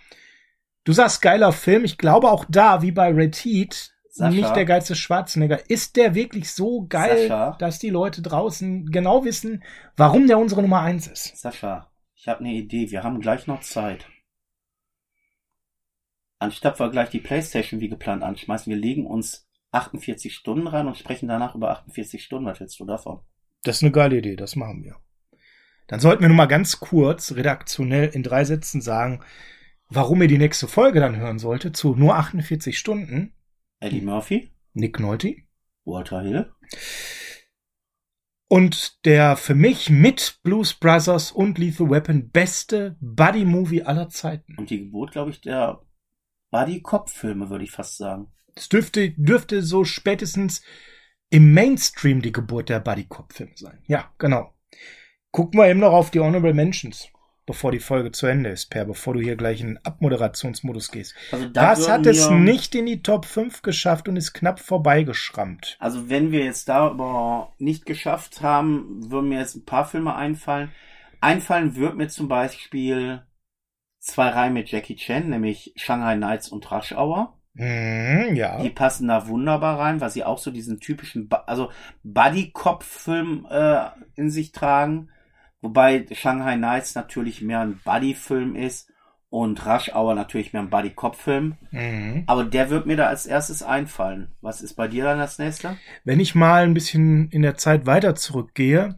[0.84, 1.86] du sagst geiler Film.
[1.86, 5.70] Ich glaube auch da, wie bei Red Heat, Sascha, nicht der geilste Schwarzenegger.
[5.70, 9.63] Ist der wirklich so geil, Sascha, dass die Leute draußen genau wissen,
[9.95, 11.38] warum der unsere Nummer eins ist?
[11.38, 12.89] Sascha, ich habe eine Idee.
[12.89, 14.07] Wir haben gleich noch Zeit.
[16.39, 20.97] Anstatt wir gleich die Playstation wie geplant anschmeißen, wir legen uns 48 Stunden rein und
[20.97, 22.47] sprechen danach über 48 Stunden.
[22.47, 23.22] Was hältst du davon?
[23.63, 24.95] Das ist eine geile Idee, das machen wir.
[25.88, 29.24] Dann sollten wir nur mal ganz kurz redaktionell in drei Sätzen sagen,
[29.89, 33.34] warum ihr die nächste Folge dann hören sollte, zu nur 48 Stunden.
[33.80, 35.36] Eddie Murphy, Nick Nolte.
[35.86, 36.51] Walter Hill.
[38.49, 44.55] Und der für mich mit Blues Brothers und Lethal Weapon beste Buddy-Movie aller Zeiten.
[44.57, 45.82] Und die Geburt, glaube ich, der
[46.51, 48.32] Buddy-Cop-Filme, würde ich fast sagen.
[48.55, 50.63] Es dürfte, dürfte so spätestens
[51.30, 53.84] im Mainstream die Geburt der Buddy-Cop-Filme sein.
[53.88, 54.53] Ja, genau.
[55.32, 57.09] Gucken wir eben noch auf die Honorable Mentions,
[57.48, 61.16] bevor die Folge zu Ende ist, Per, bevor du hier gleich in den Abmoderationsmodus gehst.
[61.32, 65.78] Also da Das hat es nicht in die Top 5 geschafft und ist knapp vorbeigeschrammt.
[65.80, 70.16] Also wenn wir jetzt da aber nicht geschafft haben, würden mir jetzt ein paar Filme
[70.16, 70.72] einfallen.
[71.22, 73.24] Einfallen wird mir zum Beispiel
[74.00, 77.34] zwei Reihen mit Jackie Chan, nämlich Shanghai Nights und Rush Hour.
[77.56, 78.62] Hm, ja.
[78.62, 81.72] Die passen da wunderbar rein, weil sie auch so diesen typischen, Bu- also
[82.04, 83.86] Buddy-Cop-Film äh,
[84.16, 85.10] in sich tragen.
[85.62, 88.91] Wobei Shanghai Nights natürlich mehr ein Buddy-Film ist
[89.30, 91.55] und Rush Hour natürlich mehr ein Buddy-Cop-Film.
[91.72, 92.24] Mhm.
[92.28, 94.36] Aber der wird mir da als erstes einfallen.
[94.41, 95.78] Was ist bei dir dann das nächste?
[96.03, 98.97] Wenn ich mal ein bisschen in der Zeit weiter zurückgehe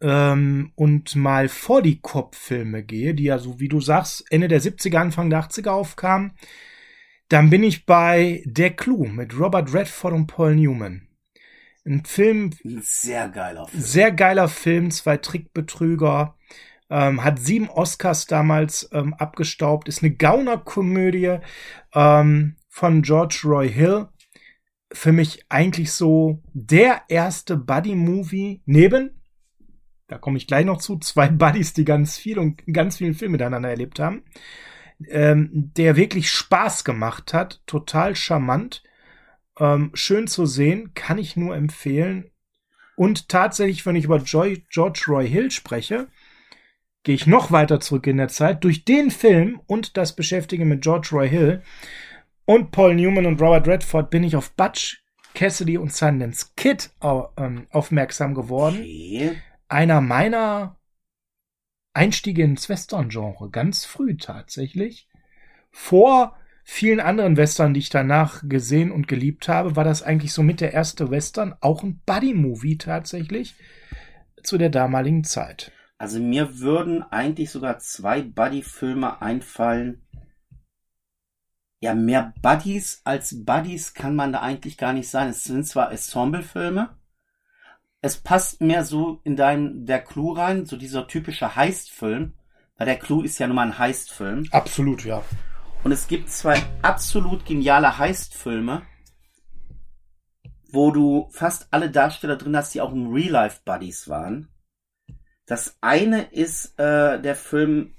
[0.00, 4.60] ähm, und mal vor die Cop-Filme gehe, die ja so, wie du sagst, Ende der
[4.60, 6.32] 70er, Anfang der 80er aufkamen,
[7.28, 11.08] dann bin ich bei Der Clou mit Robert Redford und Paul Newman.
[11.84, 13.82] Ein Film, Ein sehr geiler Film.
[13.82, 16.36] sehr geiler Film, zwei Trickbetrüger,
[16.90, 21.38] ähm, hat sieben Oscars damals ähm, abgestaubt, ist eine Gaunerkomödie
[21.94, 24.08] ähm, von George Roy Hill.
[24.92, 29.22] Für mich eigentlich so der erste Buddy-Movie neben,
[30.06, 33.32] da komme ich gleich noch zu, zwei Buddies, die ganz viel und ganz viele Filme
[33.32, 34.22] miteinander erlebt haben,
[35.08, 38.82] ähm, der wirklich Spaß gemacht hat, total charmant,
[39.58, 42.30] ähm, schön zu sehen, kann ich nur empfehlen.
[42.96, 46.08] Und tatsächlich, wenn ich über Joy, George Roy Hill spreche,
[47.02, 48.64] gehe ich noch weiter zurück in der Zeit.
[48.64, 51.62] Durch den Film und das Beschäftigen mit George Roy Hill
[52.44, 55.02] und Paul Newman und Robert Redford bin ich auf Butch
[55.34, 58.76] Cassidy und Sundance Kid ähm, aufmerksam geworden.
[58.80, 59.38] Okay.
[59.68, 60.78] Einer meiner
[61.94, 65.08] Einstiege ins Western-Genre, ganz früh tatsächlich.
[65.70, 70.60] Vor vielen anderen Western, die ich danach gesehen und geliebt habe, war das eigentlich somit
[70.60, 73.54] der erste Western, auch ein Buddy-Movie tatsächlich,
[74.42, 75.72] zu der damaligen Zeit.
[75.98, 80.02] Also mir würden eigentlich sogar zwei Buddy-Filme einfallen.
[81.80, 85.28] Ja, mehr Buddies als Buddies kann man da eigentlich gar nicht sein.
[85.28, 86.96] Es sind zwar Ensemble-Filme.
[88.00, 92.32] Es passt mehr so in dein, der Clou rein, so dieser typische Heist-Film.
[92.76, 94.48] Weil der Clou ist ja nun mal ein Heist-Film.
[94.50, 95.22] Absolut, ja.
[95.84, 98.86] Und es gibt zwei absolut geniale Heist-Filme,
[100.70, 104.48] wo du fast alle Darsteller drin hast, die auch im Real-Life-Buddies waren.
[105.44, 107.94] Das eine ist äh, der Film,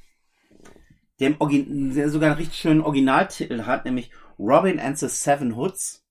[1.20, 5.58] der, im Origin der sogar einen richtig schönen Originaltitel hat, nämlich Robin and the Seven
[5.58, 6.06] Hoods.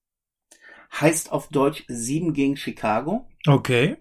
[1.01, 3.27] Heißt auf Deutsch Sieben gegen Chicago.
[3.47, 3.97] Okay.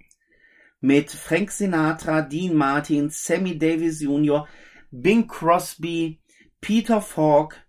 [0.81, 4.45] Mit Frank Sinatra, Dean Martin, Sammy Davis Jr.,
[4.91, 6.20] Bing Crosby,
[6.61, 7.65] Peter Falk.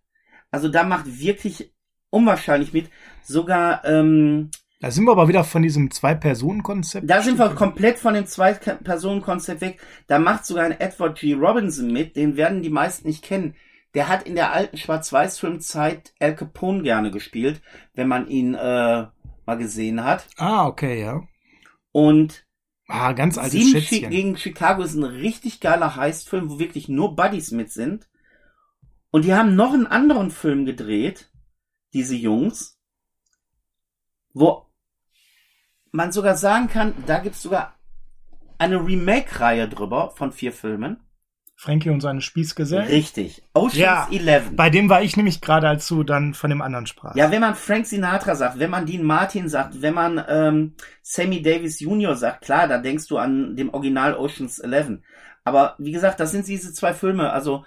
[0.50, 1.72] Also da macht wirklich
[2.10, 2.90] unwahrscheinlich mit.
[3.24, 7.08] Sogar, ähm, Da sind wir aber wieder von diesem Zwei-Personen-Konzept.
[7.08, 9.80] da sind wir komplett von dem Zwei-Personen-Konzept weg.
[10.08, 11.32] Da macht sogar ein Edward G.
[11.34, 13.54] Robinson mit, den werden die meisten nicht kennen.
[13.94, 17.60] Der hat in der alten Schwarz-Weiß-Filmzeit Al Capone gerne gespielt,
[17.94, 19.06] wenn man ihn äh,
[19.46, 20.26] mal gesehen hat.
[20.36, 21.22] Ah, okay, ja.
[21.92, 22.46] Und
[22.88, 24.10] Ah, ganz altes Sieben Schätzchen.
[24.10, 28.08] gegen Chicago ist ein richtig geiler Heistfilm, wo wirklich nur Buddies mit sind.
[29.12, 31.30] Und die haben noch einen anderen Film gedreht,
[31.92, 32.80] diese Jungs,
[34.32, 34.66] wo
[35.92, 37.78] man sogar sagen kann, da gibt's sogar
[38.58, 40.96] eine Remake-Reihe drüber von vier Filmen.
[41.54, 42.88] Frankie und seine Spießgesellen.
[42.88, 43.42] Richtig.
[43.52, 44.08] Ocean's Ja.
[44.10, 44.56] 11.
[44.56, 47.16] Bei dem war ich nämlich gerade, als du dann von dem anderen sprachst.
[47.16, 51.42] Ja, wenn man Frank Sinatra sagt, wenn man Dean Martin sagt, wenn man ähm, Sammy
[51.42, 52.16] Davis Jr.
[52.16, 55.00] sagt, klar, da denkst du an dem Original Ocean's 11.
[55.44, 57.64] Aber wie gesagt, das sind diese zwei Filme, also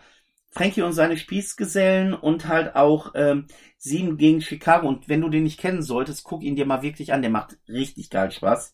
[0.55, 3.47] Frankie und seine Spießgesellen und halt auch ähm,
[3.77, 4.87] Sieben gegen Chicago.
[4.87, 7.57] Und wenn du den nicht kennen solltest, guck ihn dir mal wirklich an, der macht
[7.67, 8.73] richtig geil Spaß.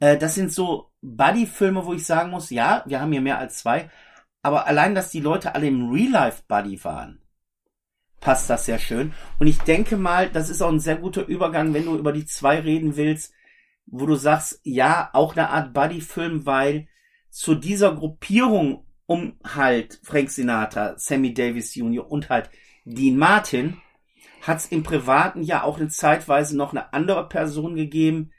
[0.00, 3.58] Äh, das sind so Buddy-Filme, wo ich sagen muss, ja, wir haben hier mehr als
[3.58, 3.90] zwei,
[4.42, 7.22] aber allein, dass die Leute alle im Real-Life-Buddy waren,
[8.20, 9.14] passt das sehr schön.
[9.38, 12.26] Und ich denke mal, das ist auch ein sehr guter Übergang, wenn du über die
[12.26, 13.32] zwei reden willst,
[13.86, 16.88] wo du sagst, ja, auch eine Art Buddy-Film, weil
[17.30, 22.10] zu dieser Gruppierung um halt Frank Sinatra, Sammy Davis Jr.
[22.10, 22.50] und halt
[22.84, 23.78] Dean Martin
[24.42, 28.32] hat es im Privaten ja auch eine Zeitweise noch eine andere Person gegeben,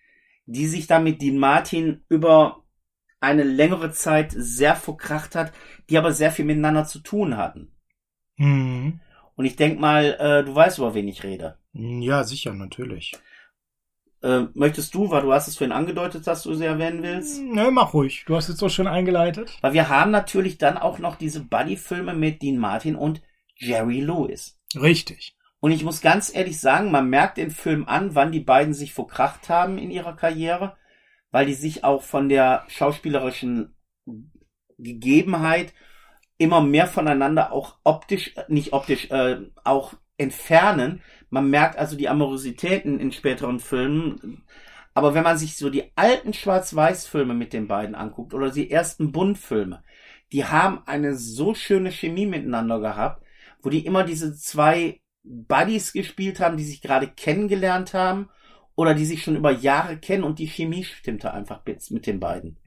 [0.46, 2.64] die sich da mit Dean Martin über
[3.20, 5.52] eine längere Zeit sehr verkracht hat,
[5.90, 7.74] die aber sehr viel miteinander zu tun hatten.
[8.38, 9.02] Mhm.
[9.36, 11.58] Und ich denk mal, äh, du weißt, über wen ich rede.
[11.74, 13.14] Ja, sicher, natürlich.
[14.24, 17.42] Äh, möchtest du, weil du hast es vorhin angedeutet, dass du sie erwähnen willst?
[17.42, 18.24] Ne, mach ruhig.
[18.26, 19.58] Du hast jetzt so schön eingeleitet.
[19.62, 23.22] Weil wir haben natürlich dann auch noch diese Buddy-Filme mit Dean Martin und
[23.56, 24.60] Jerry Lewis.
[24.76, 25.36] Richtig.
[25.60, 28.94] Und ich muss ganz ehrlich sagen, man merkt den Film an, wann die beiden sich
[28.94, 30.78] verkracht haben in ihrer Karriere,
[31.32, 33.76] weil die sich auch von der schauspielerischen
[34.78, 35.74] Gegebenheit
[36.38, 41.02] immer mehr voneinander auch optisch, äh, nicht optisch, äh, auch entfernen.
[41.30, 44.44] Man merkt also die Amorositäten in späteren Filmen.
[44.94, 49.12] Aber wenn man sich so die alten Schwarz-Weiß-Filme mit den beiden anguckt oder die ersten
[49.12, 49.84] Bund-Filme,
[50.32, 53.24] die haben eine so schöne Chemie miteinander gehabt,
[53.62, 58.30] wo die immer diese zwei Buddies gespielt haben, die sich gerade kennengelernt haben
[58.76, 62.58] oder die sich schon über Jahre kennen und die Chemie stimmte einfach mit den beiden.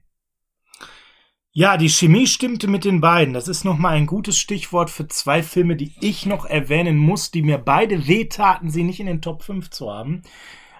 [1.52, 3.34] Ja, die Chemie stimmte mit den beiden.
[3.34, 7.42] Das ist nochmal ein gutes Stichwort für zwei Filme, die ich noch erwähnen muss, die
[7.42, 10.22] mir beide wehtaten, sie nicht in den Top 5 zu haben.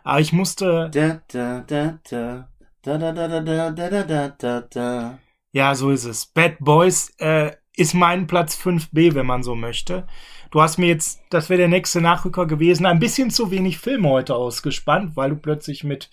[0.05, 0.89] Aber ich musste.
[0.93, 2.49] Da, da, da, da.
[2.83, 5.19] Da, da, da, da, da, da, da, da, da.
[5.53, 6.27] Ja, so ist es.
[6.27, 10.07] Bad Boys äh, ist mein Platz 5b, wenn man so möchte.
[10.53, 14.09] Du hast mir jetzt, das wäre der nächste Nachrücker gewesen, ein bisschen zu wenig Filme
[14.09, 16.11] heute ausgespannt, weil du plötzlich mit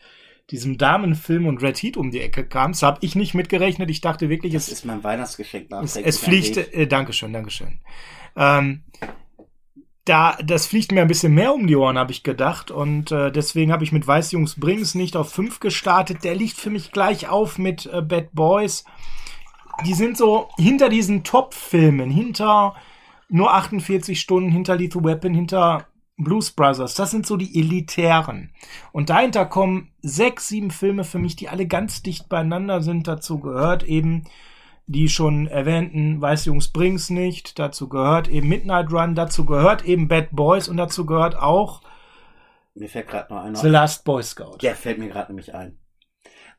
[0.49, 2.83] diesem Damenfilm und Red Heat um die Ecke kamst.
[2.83, 3.89] Habe ich nicht mitgerechnet.
[3.89, 5.71] Ich dachte wirklich, Das es, ist mein Weihnachtsgeschenk.
[5.83, 6.57] es, es fliegt.
[6.57, 7.79] Äh, Dankeschön, Dankeschön.
[8.35, 8.83] Ähm,
[10.05, 12.71] da, das fliegt mir ein bisschen mehr um die Ohren, habe ich gedacht.
[12.71, 16.23] Und äh, deswegen habe ich mit Weiß Jungs Brings nicht auf 5 gestartet.
[16.23, 18.85] Der liegt für mich gleich auf mit äh, Bad Boys.
[19.85, 22.75] Die sind so hinter diesen Top-Filmen, hinter
[23.29, 25.87] nur 48 Stunden, hinter Lethal Weapon, hinter
[26.17, 26.95] Blues Brothers.
[26.95, 28.51] Das sind so die elitären.
[28.91, 33.07] Und dahinter kommen sechs, sieben Filme für mich, die alle ganz dicht beieinander sind.
[33.07, 34.23] Dazu gehört eben
[34.87, 37.59] die schon erwähnten Weiß Jungs Brings nicht.
[37.59, 39.15] Dazu gehört eben Midnight Run.
[39.15, 40.67] Dazu gehört eben Bad Boys.
[40.67, 41.81] Und dazu gehört auch
[42.73, 43.57] Mir fällt gerade noch einer.
[43.57, 44.57] The Last Boy Scout.
[44.61, 45.77] Der fällt mir gerade nämlich ein.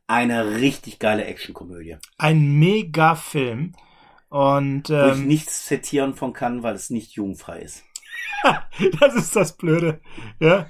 [0.06, 1.96] Eine richtig geile Actionkomödie.
[2.16, 3.74] Ein mega Film.
[4.28, 7.82] Und Wo ich ähm, nichts zitieren von kann, weil es nicht jugendfrei ist.
[9.00, 10.00] das ist das Blöde.
[10.40, 10.66] Ja?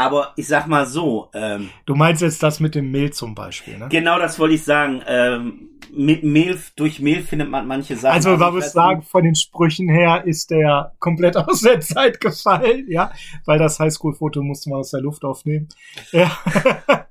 [0.00, 3.76] Aber ich sag mal so, ähm, Du meinst jetzt das mit dem Mehl zum Beispiel,
[3.76, 3.88] ne?
[3.90, 5.02] genau das wollte ich sagen.
[5.06, 8.14] Ähm, mit Mehl, durch Mehl findet man manche Sachen.
[8.14, 12.18] Also, man muss weiß sagen, von den Sprüchen her ist der komplett aus der Zeit
[12.20, 13.12] gefallen, ja,
[13.44, 15.68] weil das Highschool-Foto musste man aus der Luft aufnehmen.
[16.12, 16.30] Ja.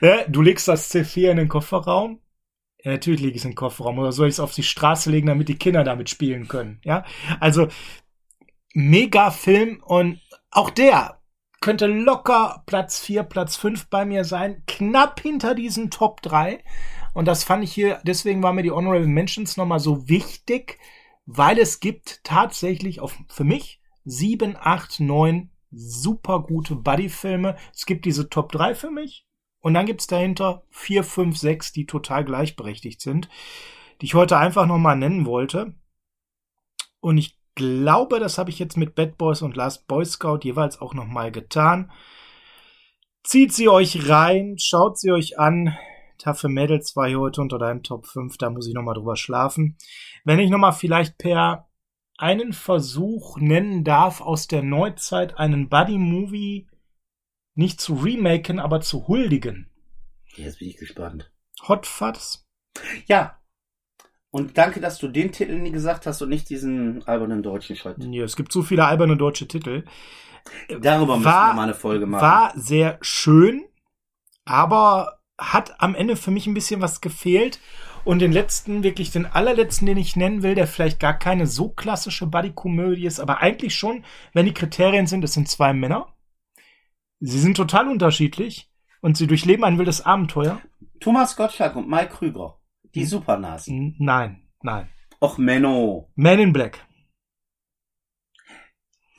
[0.00, 2.18] ja, du legst das C4 in den Kofferraum.
[2.82, 3.98] Ja, natürlich lege ich es in den Kofferraum.
[3.98, 6.80] Oder soll ich es auf die Straße legen, damit die Kinder damit spielen können?
[6.84, 7.04] Ja,
[7.40, 7.68] also
[8.74, 10.20] mega Film und
[10.50, 11.22] auch der
[11.60, 14.64] könnte locker Platz 4, Platz 5 bei mir sein.
[14.66, 16.62] Knapp hinter diesen Top 3.
[17.14, 20.78] Und das fand ich hier, deswegen waren mir die Honorable Mentions nochmal so wichtig,
[21.24, 27.56] weil es gibt tatsächlich auf, für mich 7, 8, 9 super gute Buddy-Filme.
[27.74, 29.26] Es gibt diese Top 3 für mich.
[29.62, 33.28] Und dann gibt's dahinter 4, 5, 6, die total gleichberechtigt sind,
[34.00, 35.74] die ich heute einfach nochmal nennen wollte.
[37.00, 40.80] Und ich glaube, das habe ich jetzt mit Bad Boys und Last Boy Scout jeweils
[40.80, 41.92] auch nochmal getan.
[43.22, 45.76] Zieht sie euch rein, schaut sie euch an.
[46.18, 49.76] Taffe Mädels war hier heute unter deinen Top 5, da muss ich nochmal drüber schlafen.
[50.24, 51.68] Wenn ich nochmal vielleicht per
[52.18, 56.68] einen Versuch nennen darf, aus der Neuzeit einen Buddy-Movie
[57.54, 59.70] nicht zu remaken, aber zu huldigen.
[60.36, 61.30] Jetzt bin ich gespannt.
[61.68, 62.46] Hot Fuzz?
[63.06, 63.38] Ja.
[64.30, 67.96] Und danke, dass du den Titel nie gesagt hast und nicht diesen albernen deutschen Schrott.
[67.98, 69.84] Ja, es gibt so viele alberne deutsche Titel.
[70.80, 72.22] Darüber müssen War- wir mal eine Folge machen.
[72.22, 73.64] War sehr schön,
[74.44, 77.60] aber hat am Ende für mich ein bisschen was gefehlt.
[78.04, 81.68] Und den letzten, wirklich den allerletzten, den ich nennen will, der vielleicht gar keine so
[81.68, 86.12] klassische Buddy-Komödie ist, aber eigentlich schon, wenn die Kriterien sind, es sind zwei Männer.
[87.24, 88.68] Sie sind total unterschiedlich
[89.00, 90.60] und sie durchleben ein wildes Abenteuer.
[90.98, 92.58] Thomas Gottschalk und Mike Krüger.
[92.82, 92.90] Hm.
[92.94, 93.76] Die Supernasen.
[93.76, 94.88] N- Nein, nein.
[95.20, 96.10] Och, Menno.
[96.16, 96.84] Man in Black.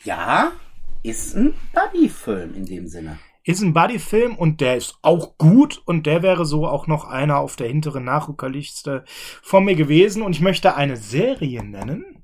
[0.03, 0.51] Ja,
[1.01, 3.19] ist ein Buddy-Film in dem Sinne.
[3.45, 7.37] Ist ein Buddy-Film und der ist auch gut und der wäre so auch noch einer
[7.39, 9.05] auf der hinteren Nachrückerliste
[9.41, 12.22] von mir gewesen und ich möchte eine Serie nennen.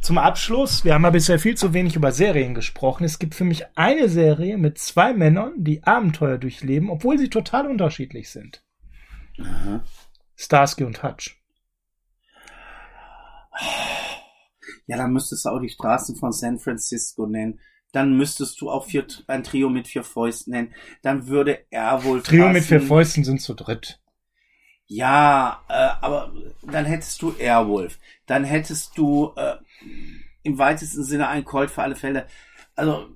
[0.00, 3.04] Zum Abschluss, wir haben ja bisher viel zu wenig über Serien gesprochen.
[3.04, 7.66] Es gibt für mich eine Serie mit zwei Männern, die Abenteuer durchleben, obwohl sie total
[7.66, 8.64] unterschiedlich sind.
[9.40, 9.82] Aha.
[10.36, 11.36] Starsky und Hutch.
[14.86, 17.60] Ja, dann müsstest du auch die Straßen von San Francisco nennen.
[17.92, 20.74] Dann müsstest du auch vier, ein Trio mit vier Fäusten nennen.
[21.02, 22.68] Dann würde er wohl Trio mit passen.
[22.68, 24.00] vier Fäusten sind zu dritt.
[24.86, 26.32] Ja, äh, aber
[26.62, 29.56] dann hättest du Airwolf, dann hättest du äh,
[30.42, 32.26] im weitesten Sinne ein Colt für alle Fälle.
[32.74, 33.08] Also,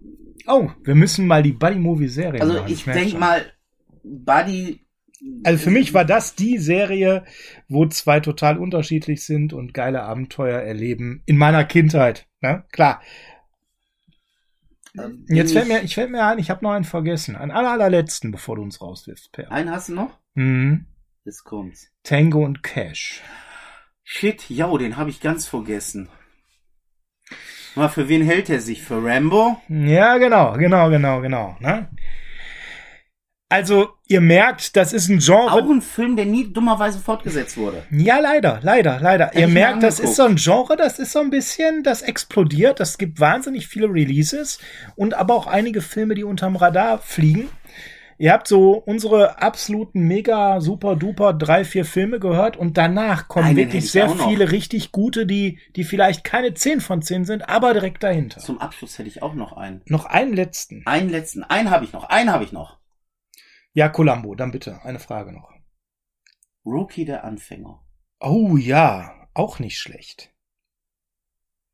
[0.46, 2.72] Oh, wir müssen mal die Buddy-Movie-Serie also machen.
[2.72, 3.20] ich merk denk schon.
[3.20, 3.52] mal,
[4.02, 4.80] Buddy.
[5.44, 7.24] Also für mich war das die Serie,
[7.68, 12.26] wo zwei total unterschiedlich sind und geile Abenteuer erleben in meiner Kindheit.
[12.40, 12.64] Ne?
[12.72, 13.00] Klar.
[14.98, 17.36] äh, Jetzt fällt mir, ich fällt mir ein, ich habe noch einen vergessen.
[17.36, 19.52] Einen aller, allerletzten, bevor du uns rauswirfst, Per.
[19.52, 20.18] Einen hast du noch?
[20.34, 20.86] Mhm.
[21.24, 21.88] Jetzt kommt's.
[22.02, 23.20] Tango und Cash.
[24.02, 26.08] Shit, ja, den habe ich ganz vergessen.
[27.74, 28.82] Mal, für wen hält er sich?
[28.82, 29.60] Für Rambo?
[29.68, 31.56] Ja, genau, genau, genau, genau.
[31.60, 31.88] Ne?
[33.48, 35.52] Also, ihr merkt, das ist ein Genre.
[35.52, 37.82] Auch ein Film, der nie dummerweise fortgesetzt wurde.
[37.90, 39.34] Ja, leider, leider, leider.
[39.34, 42.00] Ihr ich mir merkt, das ist so ein Genre, das ist so ein bisschen, das
[42.00, 42.80] explodiert.
[42.80, 44.58] Das gibt wahnsinnig viele Releases
[44.96, 47.50] und aber auch einige Filme, die unterm Radar fliegen.
[48.18, 53.48] Ihr habt so unsere absoluten mega super duper drei, vier Filme gehört und danach kommen
[53.48, 54.28] Einen wirklich ich sehr noch.
[54.28, 58.40] viele richtig gute, die, die vielleicht keine 10 von 10 sind, aber direkt dahinter.
[58.40, 59.82] Zum Abschluss hätte ich auch noch einen.
[59.86, 60.86] Noch einen letzten.
[60.86, 61.42] Einen letzten.
[61.44, 62.04] Einen habe ich noch.
[62.04, 62.78] Einen habe ich noch.
[63.72, 65.50] Ja, Columbo, dann bitte, eine Frage noch.
[66.64, 67.82] Rookie der Anfänger.
[68.20, 70.30] Oh ja, auch nicht schlecht.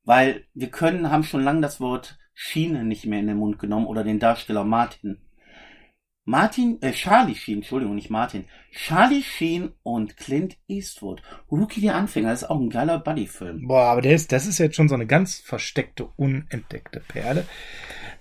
[0.04, 3.86] Weil wir können, haben schon lange das Wort Schiene nicht mehr in den Mund genommen
[3.86, 5.27] oder den Darsteller Martin.
[6.28, 8.44] Martin, äh, Charlie Sheen, Entschuldigung, nicht Martin.
[8.70, 11.22] Charlie Sheen und Clint Eastwood.
[11.50, 13.66] Rookie der Anfänger, das ist auch ein geiler Buddy-Film.
[13.66, 17.46] Boah, aber der ist, das ist jetzt schon so eine ganz versteckte, unentdeckte Perle.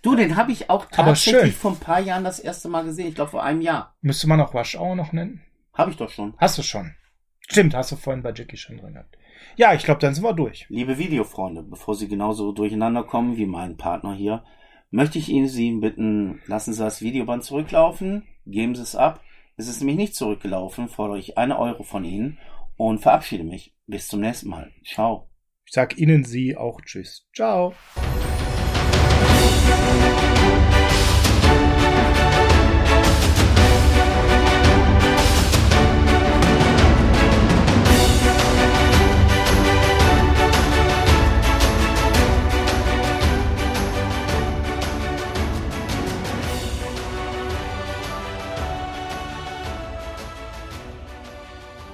[0.01, 3.09] Du, den habe ich auch tatsächlich vor ein paar Jahren das erste Mal gesehen.
[3.09, 3.93] Ich glaube vor einem Jahr.
[3.99, 5.41] Müsste man auch Hour noch nennen?
[5.73, 6.33] Habe ich doch schon.
[6.37, 6.95] Hast du schon.
[7.49, 9.17] Stimmt, hast du vorhin bei Jackie schon drin gehabt.
[9.57, 10.65] Ja, ich glaube, dann sind wir durch.
[10.69, 14.45] Liebe Videofreunde, bevor Sie genauso durcheinander kommen wie mein Partner hier,
[14.89, 19.21] möchte ich Ihnen Sie bitten, lassen Sie das Videoband zurücklaufen, geben Sie es ab.
[19.57, 22.37] Es ist nämlich nicht zurückgelaufen, fordere ich eine Euro von Ihnen
[22.75, 23.75] und verabschiede mich.
[23.87, 24.71] Bis zum nächsten Mal.
[24.85, 25.29] Ciao.
[25.65, 27.27] Ich sag Ihnen Sie auch Tschüss.
[27.33, 27.73] Ciao.